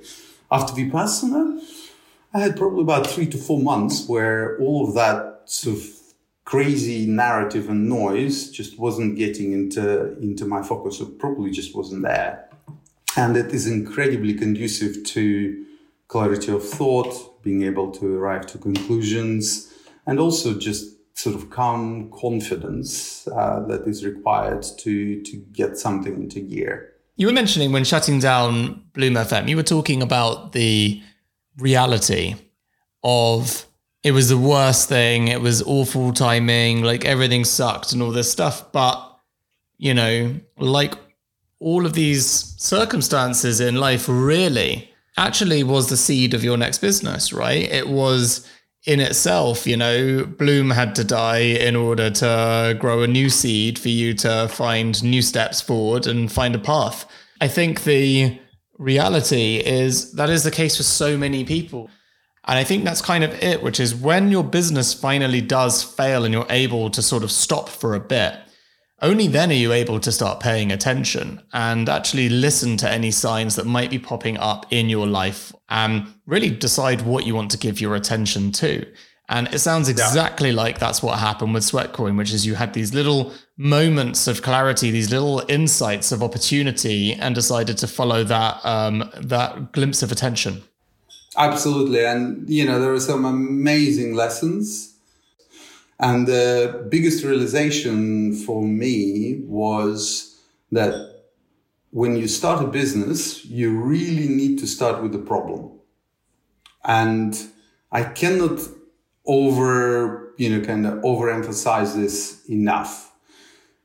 [0.51, 1.61] After Vipassana,
[2.33, 5.85] I had probably about three to four months where all of that sort of
[6.45, 11.01] crazy narrative and noise just wasn't getting into into my focus.
[11.01, 12.48] It probably just wasn't there,
[13.17, 15.65] and it is incredibly conducive to
[16.09, 19.73] clarity of thought, being able to arrive to conclusions,
[20.07, 26.15] and also just sort of calm confidence uh, that is required to to get something
[26.15, 26.93] into gear.
[27.17, 31.03] You were mentioning when shutting down Bloom FM, you were talking about the
[31.59, 32.37] reality
[33.03, 33.67] of
[34.05, 38.31] it was the worst thing, it was awful timing, like everything sucked and all this
[38.31, 38.71] stuff.
[38.73, 39.19] But,
[39.77, 40.95] you know, like
[41.61, 47.33] all of these circumstances in life really actually was the seed of your next business,
[47.33, 47.71] right?
[47.71, 48.49] It was
[48.87, 53.79] in itself, you know, Bloom had to die in order to grow a new seed
[53.79, 57.05] for you to find new steps forward and find a path.
[57.41, 58.39] I think the
[58.79, 61.91] reality is that is the case for so many people.
[62.47, 66.25] And I think that's kind of it, which is when your business finally does fail
[66.25, 68.39] and you're able to sort of stop for a bit,
[69.01, 73.55] only then are you able to start paying attention and actually listen to any signs
[73.57, 77.59] that might be popping up in your life and really decide what you want to
[77.59, 78.85] give your attention to.
[79.29, 80.57] And it sounds exactly yeah.
[80.57, 84.91] like that's what happened with Sweatcoin, which is you had these little moments of clarity,
[84.91, 90.63] these little insights of opportunity, and decided to follow that um, that glimpse of attention.
[91.37, 94.98] Absolutely, and you know there are some amazing lessons,
[95.99, 100.39] and the biggest realization for me was
[100.71, 101.23] that
[101.91, 105.71] when you start a business, you really need to start with the problem,
[106.85, 107.37] and
[107.91, 108.61] I cannot
[109.27, 113.13] over, you know, kind of overemphasize this enough.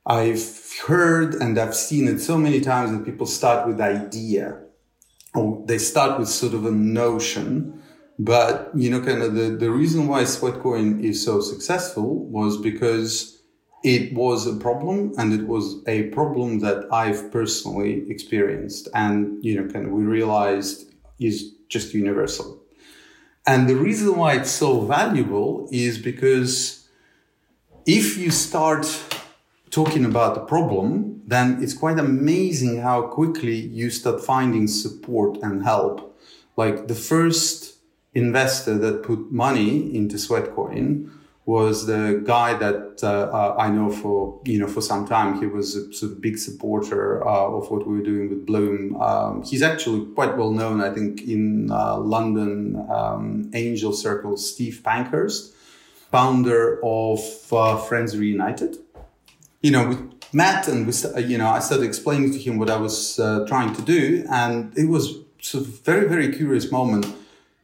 [0.06, 4.60] I've heard and I've seen it so many times that people start with idea
[5.34, 7.82] or they start with sort of a notion.
[8.18, 13.42] But, you know, kind of the, the reason why Sweatcoin is so successful was because
[13.82, 18.88] it was a problem and it was a problem that I've personally experienced.
[18.94, 22.62] And, you know, kind of we realized is just universal.
[23.46, 26.88] And the reason why it's so valuable is because
[27.84, 28.86] if you start
[29.70, 35.64] talking about the problem, then it's quite amazing how quickly you start finding support and
[35.64, 36.16] help.
[36.56, 37.73] Like the first
[38.14, 41.10] investor that put money into Sweatcoin
[41.46, 45.38] was the guy that uh, uh, I know for you know for some time.
[45.40, 48.96] He was a sort of big supporter uh, of what we were doing with Bloom.
[49.00, 54.50] Um, he's actually quite well known, I think, in uh, London um, angel circles.
[54.50, 55.54] Steve Pankhurst,
[56.10, 57.20] founder of
[57.52, 58.78] uh, Friends Reunited.
[59.60, 59.96] You know, we
[60.32, 63.74] met and we you know I started explaining to him what I was uh, trying
[63.74, 67.04] to do, and it was sort of very very curious moment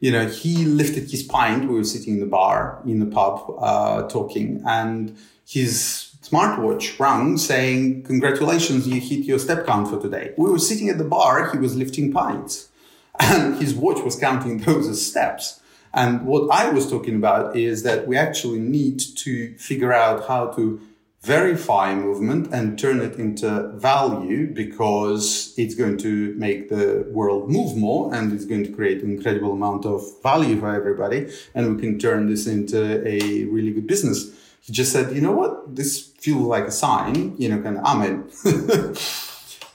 [0.01, 1.69] you know, he lifted his pint.
[1.69, 5.15] We were sitting in the bar in the pub uh, talking, and
[5.47, 10.89] his smartwatch rang saying, "Congratulations, you hit your step count for today." We were sitting
[10.89, 11.51] at the bar.
[11.51, 12.69] He was lifting pints,
[13.19, 15.61] and his watch was counting those as steps.
[15.93, 20.47] And what I was talking about is that we actually need to figure out how
[20.55, 20.81] to
[21.23, 27.77] verify movement and turn it into value because it's going to make the world move
[27.77, 31.31] more and it's going to create an incredible amount of value for everybody.
[31.53, 34.31] And we can turn this into a really good business.
[34.61, 35.75] He just said you know what?
[35.75, 38.15] This feels like a sign you know kind of i'm in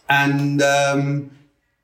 [0.08, 1.30] and um,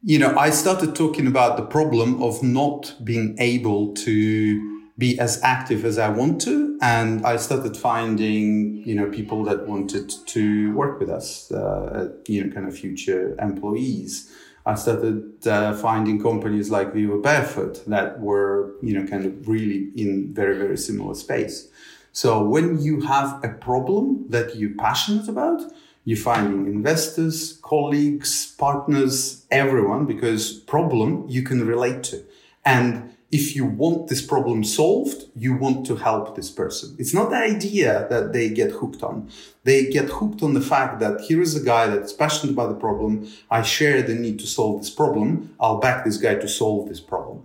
[0.04, 5.40] you know i started talking about the problem of not being able to be as
[5.42, 6.78] active as I want to.
[6.82, 12.44] And I started finding, you know, people that wanted to work with us, uh, you
[12.44, 14.30] know, kind of future employees.
[14.64, 20.32] I started uh, finding companies like Vivobarefoot that were, you know, kind of really in
[20.32, 21.68] very, very similar space.
[22.12, 25.62] So when you have a problem that you're passionate about,
[26.04, 32.22] you're finding investors, colleagues, partners, everyone, because problem you can relate to.
[32.64, 36.94] And if you want this problem solved, you want to help this person.
[36.98, 39.30] It's not the idea that they get hooked on.
[39.64, 42.78] They get hooked on the fact that here is a guy that's passionate about the
[42.78, 43.26] problem.
[43.50, 45.54] I share the need to solve this problem.
[45.58, 47.44] I'll back this guy to solve this problem.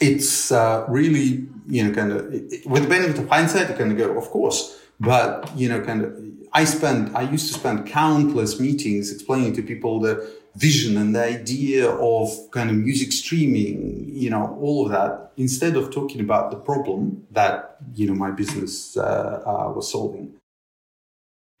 [0.00, 2.32] It's uh, really, you know, kind of,
[2.64, 4.78] with the benefit of hindsight, you kind of go, of course.
[5.00, 6.16] But, you know, kind of,
[6.52, 11.22] I spent, I used to spend countless meetings explaining to people the vision and the
[11.22, 16.50] idea of kind of music streaming, you know, all of that, instead of talking about
[16.50, 20.34] the problem that, you know, my business uh, uh, was solving.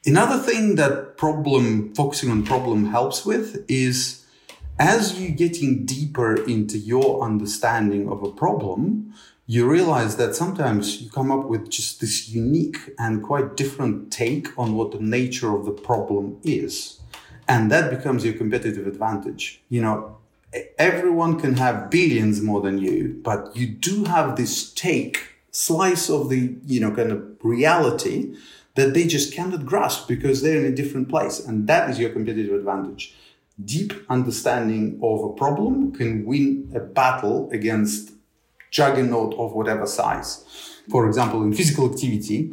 [0.04, 4.24] Another thing that problem, focusing on problem helps with is
[4.78, 9.12] as you're getting deeper into your understanding of a problem,
[9.46, 14.56] you realize that sometimes you come up with just this unique and quite different take
[14.58, 17.00] on what the nature of the problem is
[17.50, 19.60] and that becomes your competitive advantage.
[19.70, 20.16] You know,
[20.78, 25.18] everyone can have billions more than you, but you do have this take
[25.50, 28.36] slice of the, you know, kind of reality
[28.76, 31.44] that they just cannot grasp because they're in a different place.
[31.44, 33.16] And that is your competitive advantage.
[33.62, 38.12] Deep understanding of a problem can win a battle against
[38.70, 40.44] juggernaut of whatever size.
[40.88, 42.52] For example, in physical activity,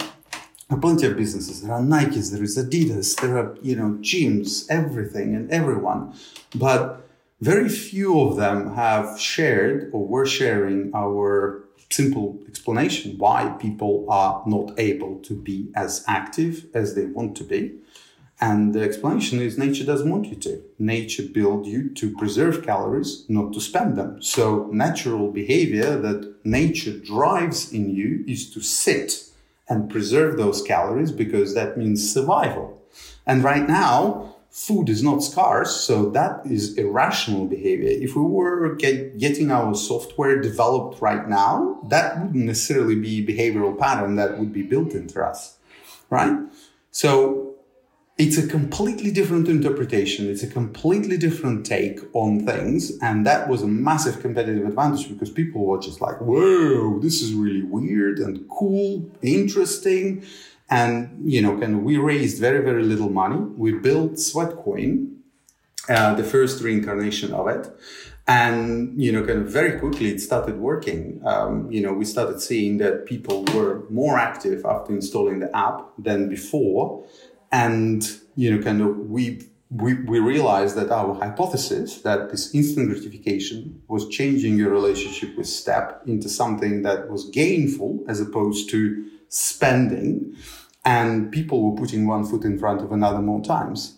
[0.69, 1.61] are plenty of businesses.
[1.61, 6.13] There are Nikes, there is Adidas, there are, you know, gyms, everything and everyone.
[6.55, 7.07] But
[7.39, 14.43] very few of them have shared or were sharing our simple explanation why people are
[14.45, 17.75] not able to be as active as they want to be.
[18.39, 20.61] And the explanation is nature doesn't want you to.
[20.77, 24.21] Nature built you to preserve calories, not to spend them.
[24.21, 29.26] So natural behavior that nature drives in you is to sit
[29.69, 32.81] and preserve those calories because that means survival.
[33.25, 37.89] And right now, food is not scarce, so that is irrational behavior.
[37.89, 43.77] If we were get, getting our software developed right now, that wouldn't necessarily be behavioral
[43.77, 45.57] pattern that would be built into us,
[46.09, 46.37] right?
[46.91, 47.46] So
[48.17, 50.27] it's a completely different interpretation.
[50.27, 52.97] It's a completely different take on things.
[52.99, 57.33] And that was a massive competitive advantage because people were just like, whoa, this is
[57.33, 60.25] really weird and cool, interesting.
[60.69, 63.37] And, you know, of, we raised very, very little money.
[63.37, 65.17] We built Sweatcoin,
[65.87, 67.69] uh, the first reincarnation of it.
[68.27, 71.21] And, you know, kind of very quickly it started working.
[71.23, 75.91] Um, you know, we started seeing that people were more active after installing the app
[75.99, 77.05] than before
[77.51, 78.03] and,
[78.35, 83.81] you know, kind of we, we, we realized that our hypothesis that this instant gratification
[83.87, 90.35] was changing your relationship with step into something that was gainful as opposed to spending.
[90.85, 93.97] And people were putting one foot in front of another more times.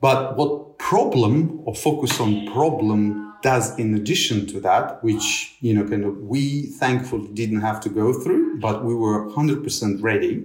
[0.00, 5.84] But what problem or focus on problem does in addition to that, which, you know,
[5.88, 10.44] kind of we thankfully didn't have to go through, but we were 100% ready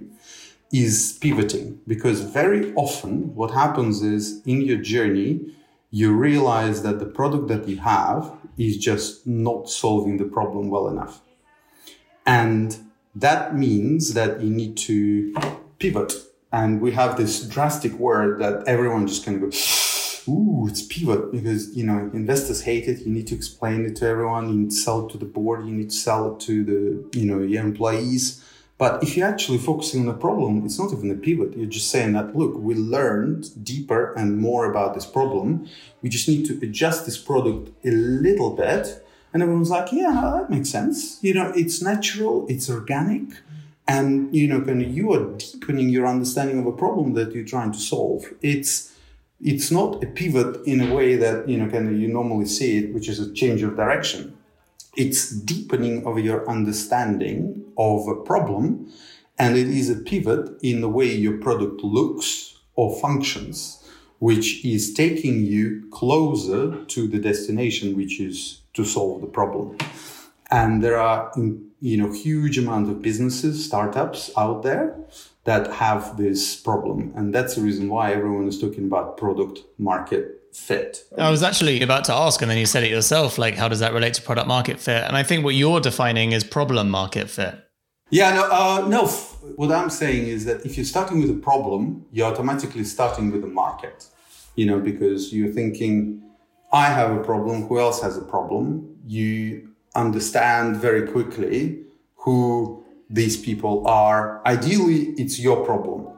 [0.72, 5.54] is pivoting because very often what happens is in your journey,
[5.90, 10.88] you realize that the product that you have is just not solving the problem well
[10.88, 11.22] enough.
[12.26, 12.76] And
[13.14, 15.34] that means that you need to
[15.78, 16.12] pivot.
[16.52, 21.32] And we have this drastic word that everyone just kind of goes, ooh, it's pivot
[21.32, 23.00] because, you know, investors hate it.
[23.00, 24.48] You need to explain it to everyone.
[24.50, 25.66] You need to sell it to the board.
[25.66, 28.44] You need to sell it to the, you know, your employees
[28.78, 31.56] but if you're actually focusing on the problem, it's not even a pivot.
[31.56, 35.68] You're just saying that, look, we learned deeper and more about this problem.
[36.00, 39.04] We just need to adjust this product a little bit.
[39.32, 41.18] And everyone's like, yeah, that makes sense.
[41.22, 43.24] You know, it's natural, it's organic.
[43.88, 47.44] And, you know, kind of you are deepening your understanding of a problem that you're
[47.44, 48.26] trying to solve.
[48.42, 48.94] It's,
[49.40, 52.78] it's not a pivot in a way that, you know, kind of you normally see
[52.78, 54.38] it, which is a change of direction
[54.98, 58.92] it's deepening of your understanding of a problem
[59.38, 63.74] and it is a pivot in the way your product looks or functions
[64.18, 69.76] which is taking you closer to the destination which is to solve the problem
[70.50, 71.32] and there are
[71.80, 74.96] you know huge amount of businesses startups out there
[75.44, 80.38] that have this problem and that's the reason why everyone is talking about product market
[80.52, 81.04] fit.
[81.16, 83.38] I was actually about to ask, and then you said it yourself.
[83.38, 85.04] Like, how does that relate to product market fit?
[85.04, 87.67] And I think what you're defining is problem market fit.
[88.10, 89.06] Yeah, no, uh, no.
[89.56, 93.42] What I'm saying is that if you're starting with a problem, you're automatically starting with
[93.42, 94.06] the market.
[94.56, 96.22] You know, because you're thinking,
[96.72, 97.66] I have a problem.
[97.68, 98.96] Who else has a problem?
[99.06, 101.84] You understand very quickly
[102.16, 106.08] who these people are, ideally, it's your problem.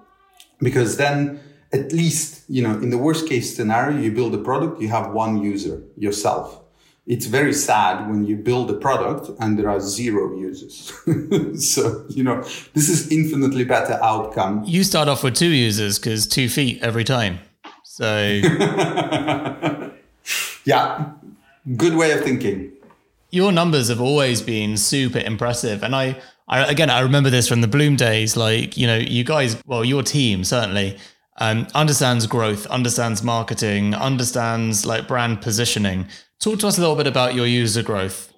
[0.60, 1.40] Because then,
[1.72, 5.12] at least, you know, in the worst case scenario, you build a product, you have
[5.12, 6.60] one user, yourself.
[7.06, 10.92] It's very sad when you build a product and there are zero users.
[11.74, 12.42] so, you know,
[12.74, 14.62] this is infinitely better outcome.
[14.64, 17.40] You start off with two users because two feet every time.
[17.84, 18.40] So,
[20.64, 21.12] yeah,
[21.76, 22.72] good way of thinking.
[23.30, 25.82] Your numbers have always been super impressive.
[25.82, 28.36] And I, I again, I remember this from the Bloom days.
[28.36, 30.98] Like, you know, you guys, well, your team certainly
[31.40, 36.06] um, understands growth, understands marketing, understands like brand positioning.
[36.40, 38.32] Talk to us a little bit about your user growth.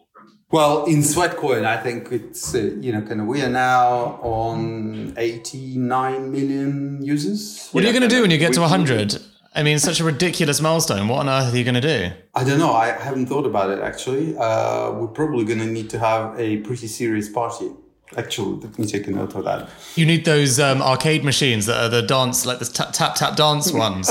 [0.51, 5.15] Well, in Sweatcoin, I think it's, uh, you know, kind of, we are now on
[5.17, 7.69] 89 million users.
[7.71, 9.23] What are you going to do when you get to 100?
[9.55, 11.07] I mean, such a ridiculous milestone.
[11.07, 12.11] What on earth are you going to do?
[12.35, 12.73] I don't know.
[12.73, 14.37] I haven't thought about it actually.
[14.37, 17.71] Uh, we're probably going to need to have a pretty serious party.
[18.17, 19.71] Actually, let me take a note of that.
[19.95, 23.37] You need those um, arcade machines that are the dance, like the tap tap tap
[23.37, 24.11] dance ones.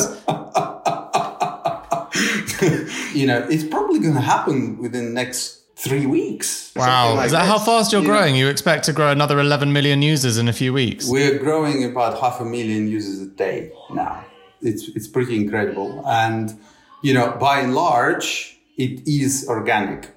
[3.22, 6.72] You know, it's probably going to happen within the next three weeks.
[6.76, 7.14] Wow.
[7.14, 8.34] Like Is that, that, how fast you're you growing?
[8.34, 11.08] Know, you expect to grow another 11 million users in a few weeks?
[11.08, 14.26] We're growing about half a million users a day now.
[14.62, 16.04] It's, it's pretty incredible.
[16.08, 16.60] And,
[17.04, 20.10] you know, by and large, it is organic.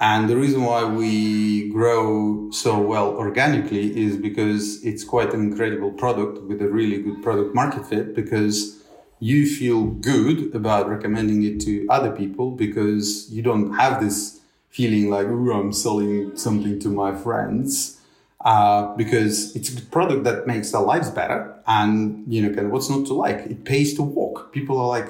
[0.00, 5.92] And the reason why we grow so well organically is because it's quite an incredible
[5.92, 8.81] product with a really good product market fit because
[9.22, 15.10] you feel good about recommending it to other people because you don't have this feeling
[15.10, 18.00] like, oh, I'm selling something to my friends.
[18.44, 21.54] Uh, because it's a product that makes their lives better.
[21.68, 23.46] And, you know, kind of what's not to like?
[23.46, 24.52] It pays to walk.
[24.52, 25.08] People are like,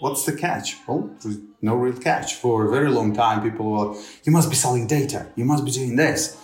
[0.00, 0.76] what's the catch?
[0.86, 1.08] Well,
[1.62, 2.34] no real catch.
[2.34, 5.28] For a very long time, people were, you must be selling data.
[5.34, 6.38] You must be doing this.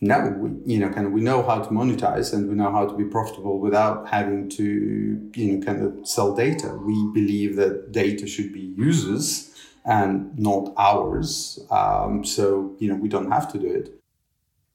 [0.00, 2.86] Now we, you know, kind of, we know how to monetize and we know how
[2.86, 6.74] to be profitable without having to, you know, kind of sell data.
[6.74, 9.54] We believe that data should be users
[9.86, 11.58] and not ours.
[11.70, 13.92] Um, so, you know, we don't have to do it.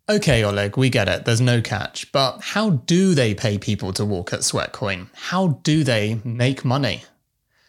[0.09, 1.25] Okay, Oleg, we get it.
[1.25, 2.11] There's no catch.
[2.11, 5.07] But how do they pay people to walk at Sweatcoin?
[5.13, 7.03] How do they make money?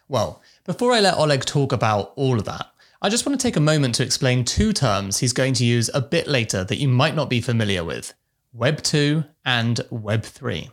[0.09, 2.72] Well, before I let Oleg talk about all of that,
[3.05, 5.91] I just want to take a moment to explain two terms he's going to use
[5.93, 8.15] a bit later that you might not be familiar with
[8.53, 10.71] Web 2 and Web 3.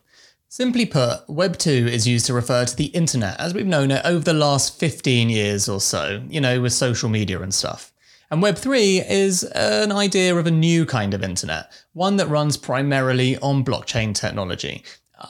[0.48, 4.06] Simply put, Web 2 is used to refer to the internet as we've known it
[4.06, 7.92] over the last 15 years or so, you know, with social media and stuff.
[8.30, 12.58] And Web 3 is an idea of a new kind of internet, one that runs
[12.58, 14.84] primarily on blockchain technology.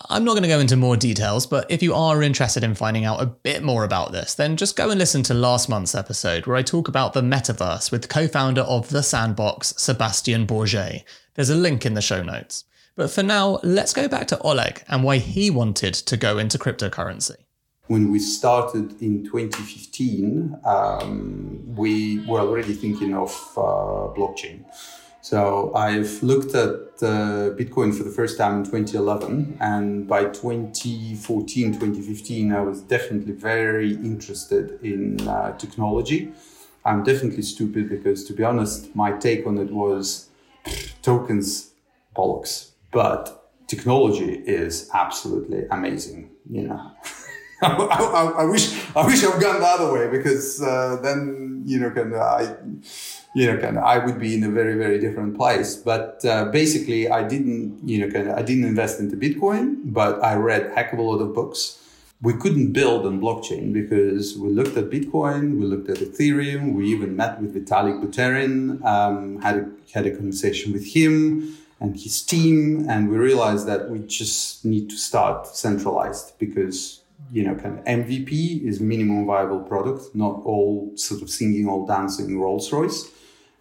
[0.09, 3.05] I'm not going to go into more details, but if you are interested in finding
[3.05, 6.45] out a bit more about this, then just go and listen to last month's episode
[6.45, 11.03] where I talk about the metaverse with co founder of The Sandbox, Sebastian Borget.
[11.33, 12.65] There's a link in the show notes.
[12.95, 16.57] But for now, let's go back to Oleg and why he wanted to go into
[16.57, 17.37] cryptocurrency.
[17.87, 24.65] When we started in 2015, um, we were already thinking of uh, blockchain.
[25.21, 26.71] So I've looked at
[27.03, 33.33] uh, Bitcoin for the first time in 2011, and by 2014, 2015, I was definitely
[33.33, 36.31] very interested in uh, technology.
[36.85, 40.29] I'm definitely stupid because, to be honest, my take on it was
[41.01, 41.71] tokens
[42.15, 46.29] bollocks, but technology is absolutely amazing.
[46.49, 46.91] You know.
[47.61, 51.77] I, I, I, wish I wish I've gone the other way because uh, then you
[51.77, 52.55] know of I
[53.33, 55.75] you know, kind of, I would be in a very, very different place.
[55.75, 60.23] But uh, basically, I didn't, you know, kind of, I didn't invest into Bitcoin, but
[60.23, 61.77] I read a heck of a lot of books.
[62.21, 66.87] We couldn't build on blockchain because we looked at Bitcoin, we looked at Ethereum, we
[66.87, 72.21] even met with Vitalik Buterin, um, had a, had a conversation with him and his
[72.21, 76.99] team, and we realized that we just need to start centralized because
[77.31, 81.85] you know, kind of MVP is minimum viable product, not all sort of singing, all
[81.85, 83.11] dancing Rolls Royce.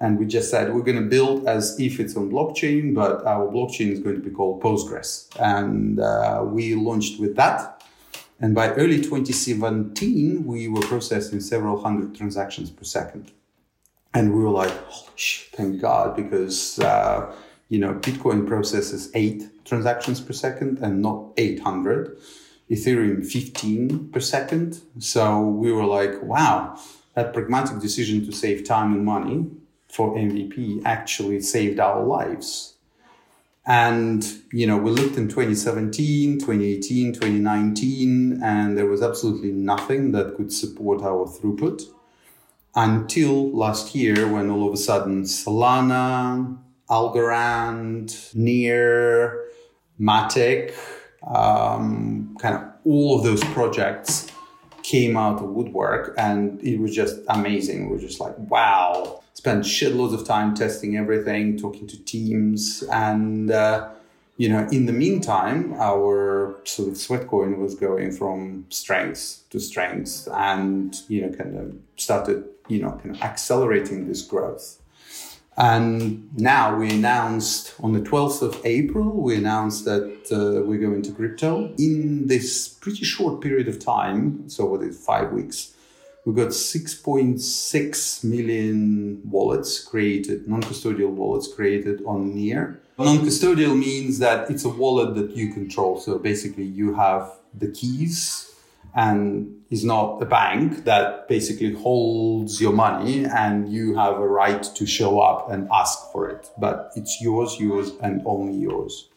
[0.01, 3.47] And we just said we're going to build as if it's on blockchain, but our
[3.49, 5.29] blockchain is going to be called Postgres.
[5.41, 7.83] And uh, we launched with that.
[8.41, 13.33] And by early 2017, we were processing several hundred transactions per second.
[14.15, 17.35] And we were like, holy shit, thank God, because, uh,
[17.69, 22.19] you know, Bitcoin processes eight transactions per second and not 800.
[22.71, 24.81] Ethereum 15 per second.
[25.01, 26.79] So we were like, wow,
[27.15, 29.51] that pragmatic decision to save time and money
[29.89, 32.75] for MVP actually saved our lives.
[33.67, 40.37] And, you know, we looked in 2017, 2018, 2019, and there was absolutely nothing that
[40.37, 41.83] could support our throughput
[42.75, 46.57] until last year when all of a sudden Solana,
[46.89, 49.51] Algorand, Near,
[50.01, 50.75] Matic,
[51.27, 54.29] um, kind of all of those projects
[54.83, 57.91] came out of woodwork and it was just amazing.
[57.91, 59.23] We were just like, wow.
[59.49, 62.85] Spent shitloads of time testing everything, talking to teams.
[62.93, 63.89] And, uh,
[64.37, 70.29] you know, in the meantime, our sort of Sweatcoin was going from strength to strength
[70.35, 74.83] and, you know, kind of started, you know, kind of accelerating this growth.
[75.57, 81.01] And now we announced on the 12th of April, we announced that uh, we're going
[81.03, 84.49] to crypto in this pretty short period of time.
[84.51, 85.73] So, what is five weeks?
[86.29, 92.83] We got 6.6 million wallets created, non custodial wallets created on Near.
[92.99, 95.99] Non custodial means that it's a wallet that you control.
[95.99, 98.55] So, basically, you have the keys
[98.95, 104.63] and is not a bank that basically holds your money and you have a right
[104.63, 106.51] to show up and ask for it.
[106.59, 109.09] But it's yours, yours, and only yours.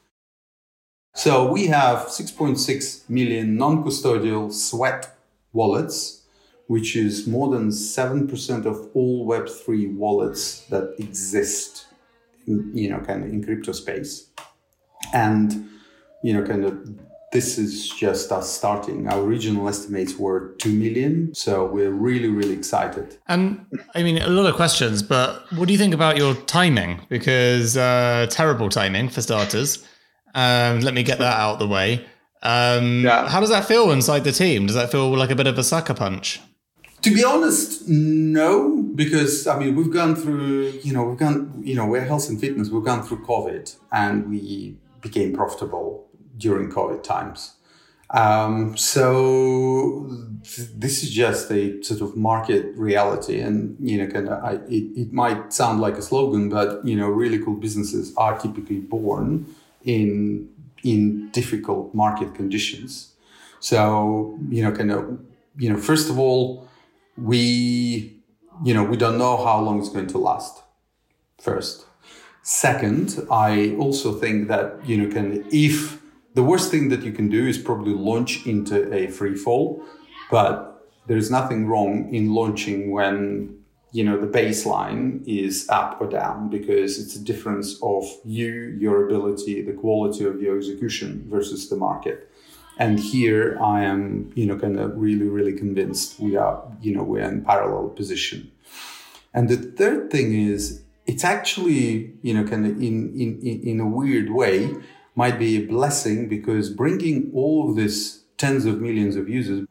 [1.13, 5.13] So we have 6.6 million non custodial sweat
[5.51, 6.20] wallets,
[6.71, 11.87] which is more than 7% of all Web3 wallets that exist
[12.47, 14.29] in, you know, kind of in crypto space.
[15.11, 15.69] And,
[16.23, 16.73] you know, kind of
[17.33, 19.09] this is just us starting.
[19.09, 21.35] Our original estimates were 2 million.
[21.35, 23.17] So we're really, really excited.
[23.27, 27.05] And I mean, a lot of questions, but what do you think about your timing?
[27.09, 29.85] Because uh, terrible timing for starters.
[30.33, 32.05] Um, let me get that out of the way.
[32.43, 33.27] Um, yeah.
[33.27, 34.67] How does that feel inside the team?
[34.67, 36.39] Does that feel like a bit of a sucker punch?
[37.01, 41.75] To be honest, no, because I mean we've gone through, you know, we've gone, you
[41.75, 42.69] know, we're health and fitness.
[42.69, 47.55] We've gone through COVID, and we became profitable during COVID times.
[48.11, 50.09] Um, so
[50.43, 54.83] th- this is just a sort of market reality, and you know, kind of, it,
[54.95, 59.47] it might sound like a slogan, but you know, really cool businesses are typically born
[59.83, 60.49] in
[60.83, 63.13] in difficult market conditions.
[63.59, 65.19] So you know, kind of,
[65.57, 66.67] you know, first of all,
[67.17, 68.17] we
[68.63, 70.63] you know we don't know how long it's going to last.
[71.39, 71.85] First,
[72.43, 76.01] second, I also think that you know, can if
[76.33, 79.83] the worst thing that you can do is probably launch into a free fall,
[80.29, 83.57] but there's nothing wrong in launching when
[83.91, 89.05] you know the baseline is up or down because it's a difference of you, your
[89.05, 92.30] ability, the quality of your execution versus the market.
[92.77, 97.03] And here I am, you know, kind of really, really convinced we are, you know,
[97.03, 98.51] we're in parallel position.
[99.33, 103.87] And the third thing is it's actually, you know, kind of in in in a
[103.87, 104.73] weird way
[105.15, 109.67] might be a blessing because bringing all of this tens of millions of users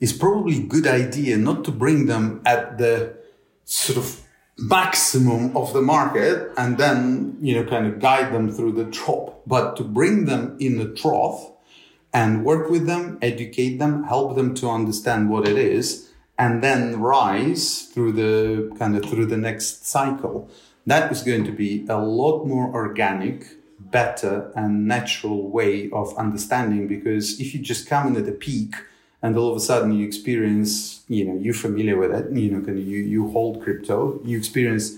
[0.00, 3.16] is probably a good idea not to bring them at the
[3.64, 4.20] sort of
[4.58, 9.40] maximum of the market and then you know kind of guide them through the drop
[9.46, 11.52] but to bring them in the trough
[12.12, 17.00] and work with them educate them help them to understand what it is and then
[17.00, 20.48] rise through the kind of through the next cycle.
[20.86, 26.86] That is going to be a lot more organic better and natural way of understanding
[26.86, 28.74] because if you just come in at the peak
[29.22, 32.60] and all of a sudden you experience you know you're familiar with it you know
[32.64, 34.96] kind of you you hold crypto you experience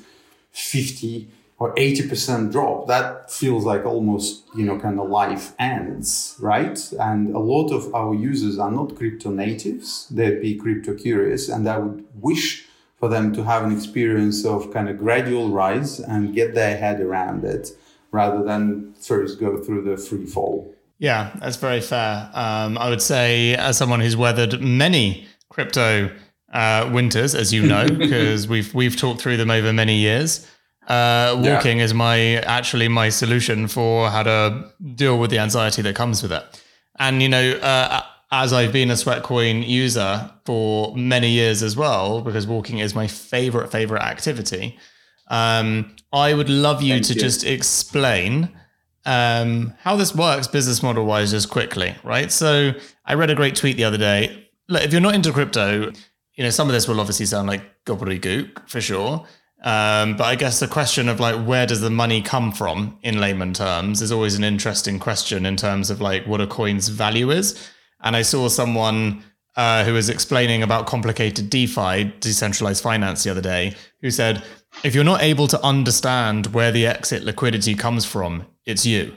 [0.53, 1.29] 50
[1.61, 7.35] or 80% drop that feels like almost you know kind of life ends right and
[7.35, 11.79] a lot of our users are not crypto natives they'd be crypto curious and i
[11.79, 12.67] would wish
[13.01, 17.01] for them to have an experience of kind of gradual rise and get their head
[17.01, 17.71] around it
[18.13, 20.75] rather than first go through the free fall.
[20.99, 22.31] Yeah, that's very fair.
[22.35, 26.15] Um, I would say, as someone who's weathered many crypto
[26.53, 30.47] uh, winters, as you know, because we've we've talked through them over many years.
[30.91, 31.85] Uh, walking yeah.
[31.85, 36.33] is my actually my solution for how to deal with the anxiety that comes with
[36.33, 36.65] it.
[36.99, 42.23] And you know, uh, as I've been a Sweatcoin user for many years as well,
[42.23, 44.81] because walking is my favorite favorite activity.
[45.29, 47.21] Um, I would love you Thank to you.
[47.21, 48.51] just explain
[49.07, 52.33] um, how this works business model wise, just quickly, right?
[52.33, 52.73] So
[53.05, 54.49] I read a great tweet the other day.
[54.69, 55.93] Look, if you're not into crypto,
[56.35, 59.25] you know some of this will obviously sound like gobbledygook for sure.
[59.63, 63.21] Um, but I guess the question of like where does the money come from in
[63.21, 67.31] layman terms is always an interesting question in terms of like what a coin's value
[67.31, 67.71] is.
[68.03, 69.23] And I saw someone
[69.57, 74.43] uh, who was explaining about complicated DeFi, decentralized finance, the other day, who said
[74.85, 79.15] if you're not able to understand where the exit liquidity comes from, it's you.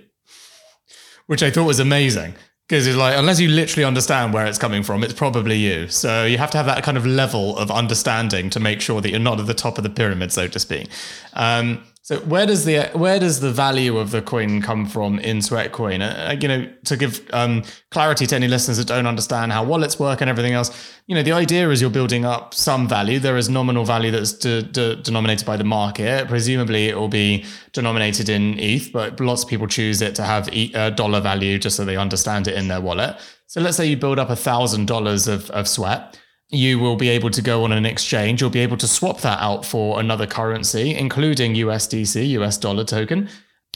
[1.27, 2.35] Which I thought was amazing.
[2.67, 5.89] Because it's like, unless you literally understand where it's coming from, it's probably you.
[5.89, 9.09] So you have to have that kind of level of understanding to make sure that
[9.09, 10.87] you're not at the top of the pyramid, so to speak.
[11.33, 15.37] Um, So where does the where does the value of the coin come from in
[15.37, 16.01] Sweatcoin?
[16.01, 19.97] Uh, you know, to give um, clarity to any listeners that don't understand how wallets
[19.97, 20.69] work and everything else,
[21.07, 23.19] you know, the idea is you're building up some value.
[23.19, 26.27] There is nominal value that's de- de- denominated by the market.
[26.27, 30.53] Presumably, it will be denominated in ETH, but lots of people choose it to have
[30.53, 33.15] e- uh, dollar value just so they understand it in their wallet.
[33.47, 36.19] So let's say you build up a thousand dollars of of sweat
[36.53, 38.39] you will be able to go on an exchange.
[38.39, 43.29] You'll be able to swap that out for another currency, including USDC, US dollar token.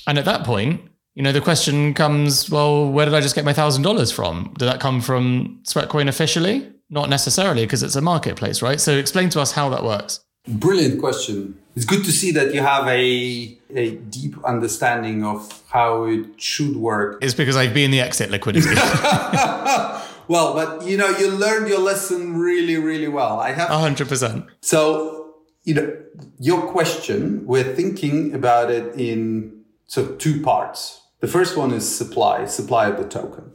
[0.05, 0.81] And at that point,
[1.15, 4.53] you know, the question comes, well, where did I just get my thousand dollars from?
[4.59, 6.71] Did that come from Sweatcoin officially?
[6.89, 8.79] Not necessarily, because it's a marketplace, right?
[8.79, 10.21] So explain to us how that works.
[10.47, 11.57] Brilliant question.
[11.75, 16.77] It's good to see that you have a a deep understanding of how it should
[16.77, 17.17] work.
[17.21, 18.69] It's because I've been the exit liquidity.
[20.27, 23.39] Well, but you know, you learned your lesson really, really well.
[23.39, 24.45] I have hundred percent.
[24.61, 25.97] So, you know,
[26.39, 31.01] your question, we're thinking about it in so two parts.
[31.19, 33.51] The first one is supply, supply of the token.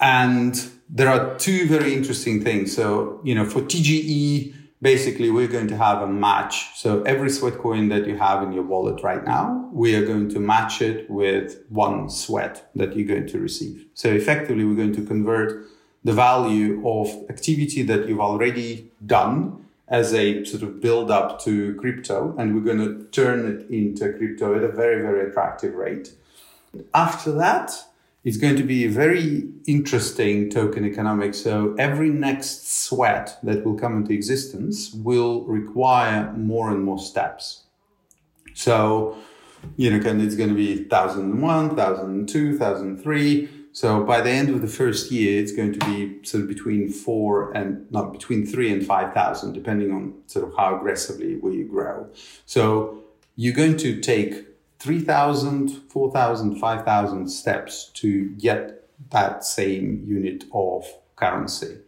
[0.00, 0.54] And
[0.88, 2.74] there are two very interesting things.
[2.74, 6.76] So, you know, for TGE, basically we're going to have a match.
[6.76, 10.28] So every sweat coin that you have in your wallet right now, we are going
[10.30, 13.86] to match it with one sweat that you're going to receive.
[13.94, 15.66] So effectively, we're going to convert
[16.04, 21.74] the value of activity that you've already done as a sort of build up to
[21.76, 26.12] crypto, and we're going to turn it into crypto at a very, very attractive rate.
[26.94, 27.72] After that,
[28.28, 31.40] it's going to be a very interesting token economics.
[31.40, 37.62] So every next sweat that will come into existence will require more and more steps.
[38.52, 39.16] So,
[39.78, 43.48] you know, it's going to be 1001, 1002, 1003.
[43.72, 46.90] So by the end of the first year, it's going to be sort of between
[46.90, 52.06] four and not between three and 5,000, depending on sort of how aggressively we grow.
[52.44, 53.04] So
[53.36, 54.47] you're going to take
[54.78, 60.84] 3,000, 4,000, 5,000 steps to get that same unit of
[61.16, 61.78] currency.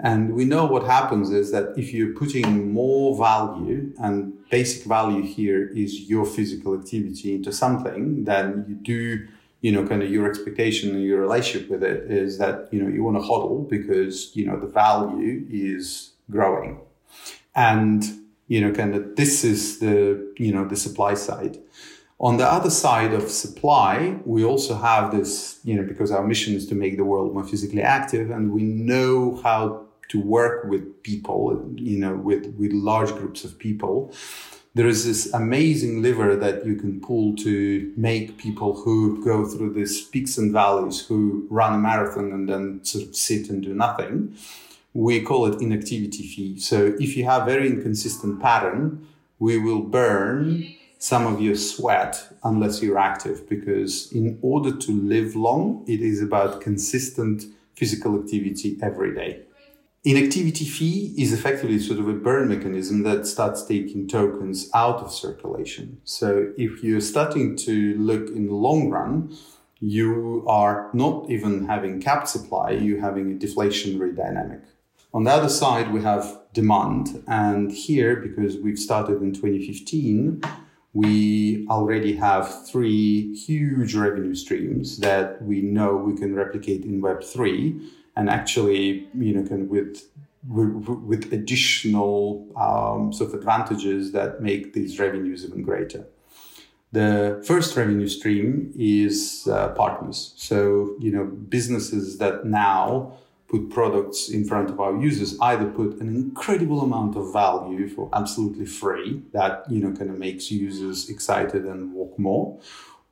[0.00, 5.22] And we know what happens is that if you're putting more value, and basic value
[5.22, 9.26] here is your physical activity into something, then you do,
[9.60, 12.88] you know, kind of your expectation and your relationship with it is that, you know,
[12.88, 16.78] you want to hodl because, you know, the value is growing.
[17.56, 18.04] And,
[18.46, 21.58] you know, kind of this is the, you know, the supply side.
[22.20, 26.54] On the other side of supply, we also have this, you know, because our mission
[26.54, 31.02] is to make the world more physically active and we know how to work with
[31.04, 34.12] people, you know, with, with large groups of people.
[34.74, 39.74] There is this amazing lever that you can pull to make people who go through
[39.74, 43.74] these peaks and valleys, who run a marathon and then sort of sit and do
[43.74, 44.34] nothing.
[44.92, 46.58] We call it inactivity fee.
[46.58, 49.06] So if you have very inconsistent pattern,
[49.38, 55.36] we will burn some of your sweat unless you're active because in order to live
[55.36, 57.44] long it is about consistent
[57.76, 59.42] physical activity every day.
[60.04, 65.12] Inactivity fee is effectively sort of a burn mechanism that starts taking tokens out of
[65.12, 66.00] circulation.
[66.04, 69.36] So if you're starting to look in the long run
[69.80, 74.62] you are not even having capped supply you're having a deflationary dynamic.
[75.14, 80.42] On the other side we have demand and here because we've started in 2015
[80.98, 87.80] we already have three huge revenue streams that we know we can replicate in Web3
[88.16, 90.02] and actually, you know, can with
[90.48, 96.04] with, additional um, sort of advantages that make these revenues even greater.
[96.90, 100.32] The first revenue stream is uh, partners.
[100.36, 103.18] So, you know, businesses that now
[103.48, 108.10] put products in front of our users either put an incredible amount of value for
[108.12, 112.60] absolutely free that you know kind of makes users excited and walk more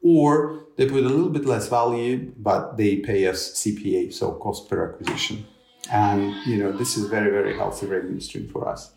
[0.03, 4.69] or they put a little bit less value but they pay us cpa so cost
[4.69, 5.47] per acquisition.
[5.91, 8.93] And you know this is very very healthy revenue stream for us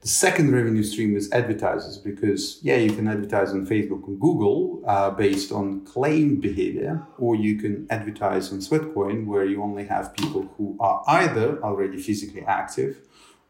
[0.00, 4.82] the second revenue stream is advertisers because, yeah, you can advertise on Facebook and Google
[4.86, 10.16] uh, based on claim behavior, or you can advertise on Sweatcoin where you only have
[10.16, 12.96] people who are either already physically active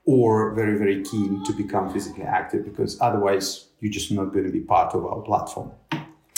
[0.04, 4.50] or very, very keen to become physically active because otherwise you're just not going to
[4.50, 5.70] be part of our platform.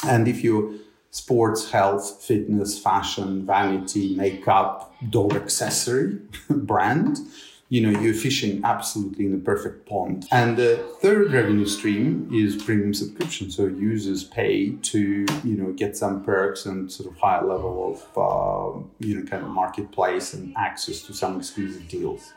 [0.07, 0.75] And if you're
[1.11, 6.19] sports, health, fitness, fashion, vanity, makeup, dog accessory
[6.51, 7.19] brand,
[7.73, 10.27] you know, you're fishing absolutely in the perfect pond.
[10.31, 13.51] And the third revenue stream is premium subscription.
[13.51, 17.99] So users pay to, you know, get some perks and sort of higher level of,
[18.15, 22.35] uh, you know, kind of marketplace and access to some exclusive deals.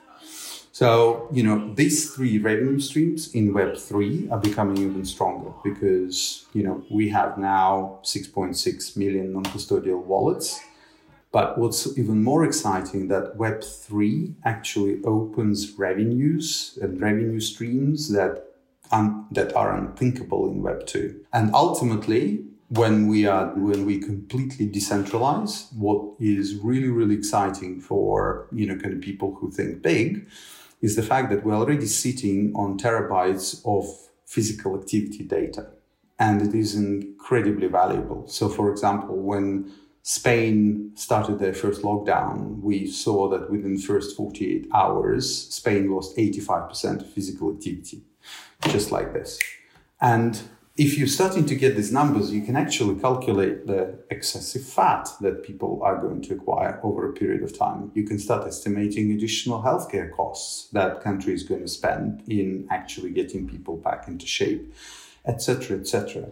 [0.72, 6.64] So, you know, these three revenue streams in Web3 are becoming even stronger because, you
[6.64, 10.62] know, we have now 6.6 million non custodial wallets.
[11.36, 18.46] But what's even more exciting that Web3 actually opens revenues and revenue streams that,
[18.90, 21.14] un- that are unthinkable in Web2.
[21.34, 28.48] And ultimately, when we are when we completely decentralize what is really really exciting for
[28.52, 30.28] you know kind of people who think big
[30.82, 33.86] is the fact that we're already sitting on terabytes of
[34.26, 35.68] physical activity data
[36.18, 39.72] and it is incredibly valuable so for example when
[40.08, 46.16] Spain started their first lockdown, we saw that within the first 48 hours, Spain lost
[46.16, 48.04] 85% of physical activity,
[48.68, 49.40] just like this.
[50.00, 50.40] And
[50.78, 55.42] if you're starting to get these numbers, you can actually calculate the excessive fat that
[55.42, 57.92] people are going to acquire over a period of time.
[57.96, 63.10] You can start estimating additional healthcare costs that country is going to spend in actually
[63.10, 64.72] getting people back into shape,
[65.26, 66.28] etc., etc.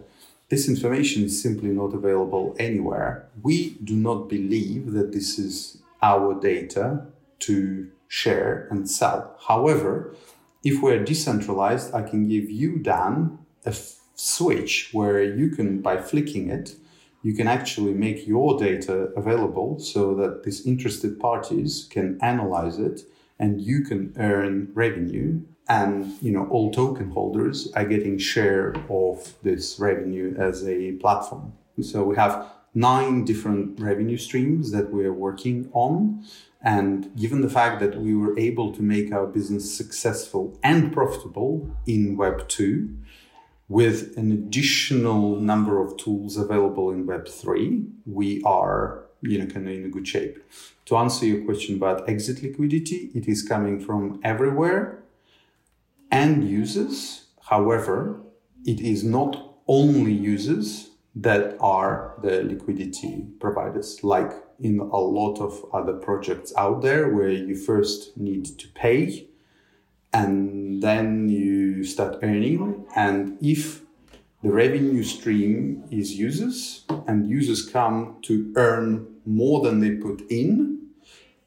[0.48, 3.28] This information is simply not available anywhere.
[3.42, 7.06] We do not believe that this is our data
[7.40, 9.36] to share and sell.
[9.48, 10.14] However,
[10.62, 13.74] if we're decentralized, I can give you, Dan, a
[14.14, 16.76] switch where you can, by flicking it,
[17.22, 23.00] you can actually make your data available so that these interested parties can analyze it
[23.38, 29.34] and you can earn revenue and you know all token holders are getting share of
[29.42, 31.52] this revenue as a platform.
[31.80, 36.24] So we have nine different revenue streams that we're working on.
[36.62, 41.70] And given the fact that we were able to make our business successful and profitable
[41.86, 42.88] in web 2
[43.68, 49.74] with an additional number of tools available in Web3, we are you know, kind of
[49.74, 50.38] in a good shape.
[50.86, 55.03] To answer your question about exit liquidity, it is coming from everywhere
[56.14, 57.26] and users.
[57.50, 58.20] However,
[58.64, 65.64] it is not only users that are the liquidity providers, like in a lot of
[65.72, 69.26] other projects out there where you first need to pay
[70.12, 72.86] and then you start earning.
[72.94, 73.82] And if
[74.42, 80.83] the revenue stream is users and users come to earn more than they put in,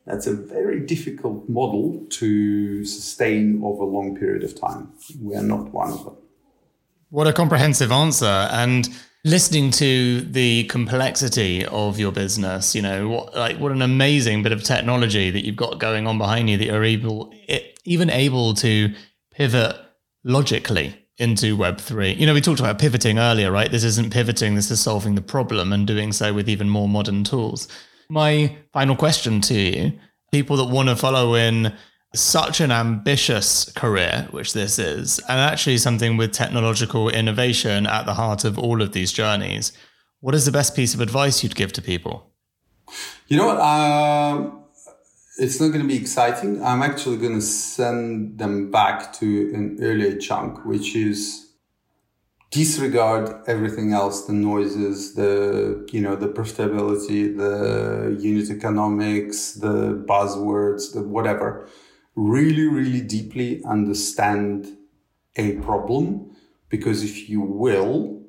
[0.08, 4.94] that's a very difficult model to sustain over a long period of time.
[5.22, 6.18] We are not one of them.
[7.10, 8.26] What a comprehensive answer.
[8.26, 8.90] And
[9.24, 14.54] listening to the complexity of your business, you know, what, like what an amazing bit
[14.54, 17.34] of technology that you've got going on behind you that you're able,
[17.84, 18.94] even able to
[19.32, 19.76] pivot
[20.24, 22.18] logically into Web3.
[22.18, 23.72] You know, we talked about pivoting earlier, right?
[23.72, 27.24] This isn't pivoting, this is solving the problem and doing so with even more modern
[27.24, 27.68] tools.
[28.10, 30.00] My final question to you
[30.32, 31.74] people that want to follow in
[32.14, 38.14] such an ambitious career, which this is, and actually something with technological innovation at the
[38.14, 39.72] heart of all of these journeys.
[40.20, 42.32] What is the best piece of advice you'd give to people?
[43.28, 43.58] You know what?
[43.58, 44.52] Uh,
[45.38, 46.64] it's not going to be exciting.
[46.64, 51.47] I'm actually going to send them back to an earlier chunk, which is
[52.50, 60.94] disregard everything else the noises the you know the profitability the unit economics the buzzwords
[60.94, 61.68] the whatever
[62.18, 64.76] really, really deeply understand
[65.36, 66.36] a problem
[66.68, 68.24] because if you will,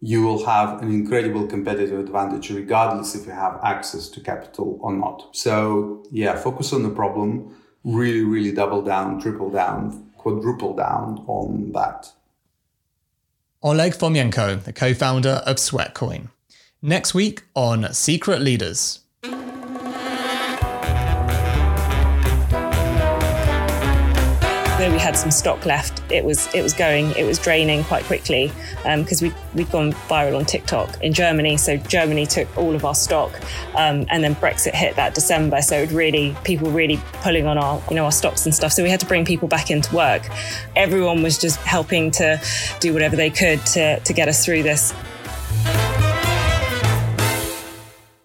[0.00, 4.92] you will have an incredible competitive advantage regardless if you have access to capital or
[4.92, 5.34] not.
[5.34, 11.72] So, yeah, focus on the problem, really, really double down, triple down, quadruple down on
[11.72, 12.12] that.
[13.66, 16.28] Oleg Fomenko, the co founder of Sweatcoin.
[16.80, 19.00] Next week on Secret Leaders.
[24.78, 28.52] We had some stock left, it was it was going, it was draining quite quickly
[28.82, 31.56] because um, we we'd gone viral on TikTok in Germany.
[31.56, 33.32] So Germany took all of our stock,
[33.74, 35.62] um, and then Brexit hit that December.
[35.62, 38.70] So it really people really pulling on our you know our stocks and stuff.
[38.72, 40.28] So we had to bring people back into work.
[40.76, 42.38] Everyone was just helping to
[42.78, 44.92] do whatever they could to to get us through this.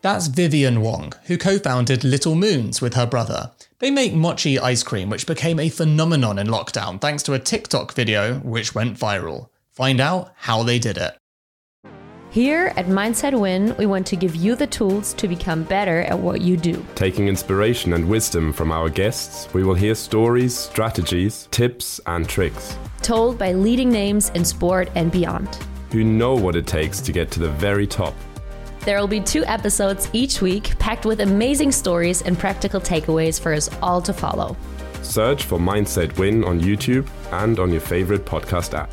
[0.01, 3.51] That's Vivien Wong, who co founded Little Moons with her brother.
[3.81, 7.93] They make mochi ice cream, which became a phenomenon in lockdown thanks to a TikTok
[7.93, 9.49] video which went viral.
[9.71, 11.17] Find out how they did it.
[12.29, 16.17] Here at Mindset Win, we want to give you the tools to become better at
[16.17, 16.85] what you do.
[16.93, 22.77] Taking inspiration and wisdom from our guests, we will hear stories, strategies, tips, and tricks.
[23.01, 25.57] Told by leading names in sport and beyond.
[25.91, 28.13] Who know what it takes to get to the very top.
[28.83, 33.53] There will be two episodes each week packed with amazing stories and practical takeaways for
[33.53, 34.57] us all to follow.
[35.03, 38.91] Search for Mindset Win on YouTube and on your favorite podcast app.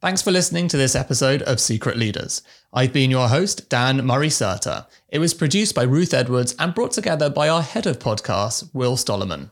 [0.00, 2.42] Thanks for listening to this episode of Secret Leaders.
[2.72, 4.86] I've been your host, Dan Murray Serter.
[5.08, 8.96] It was produced by Ruth Edwards and brought together by our head of podcasts, Will
[8.96, 9.50] Stollerman.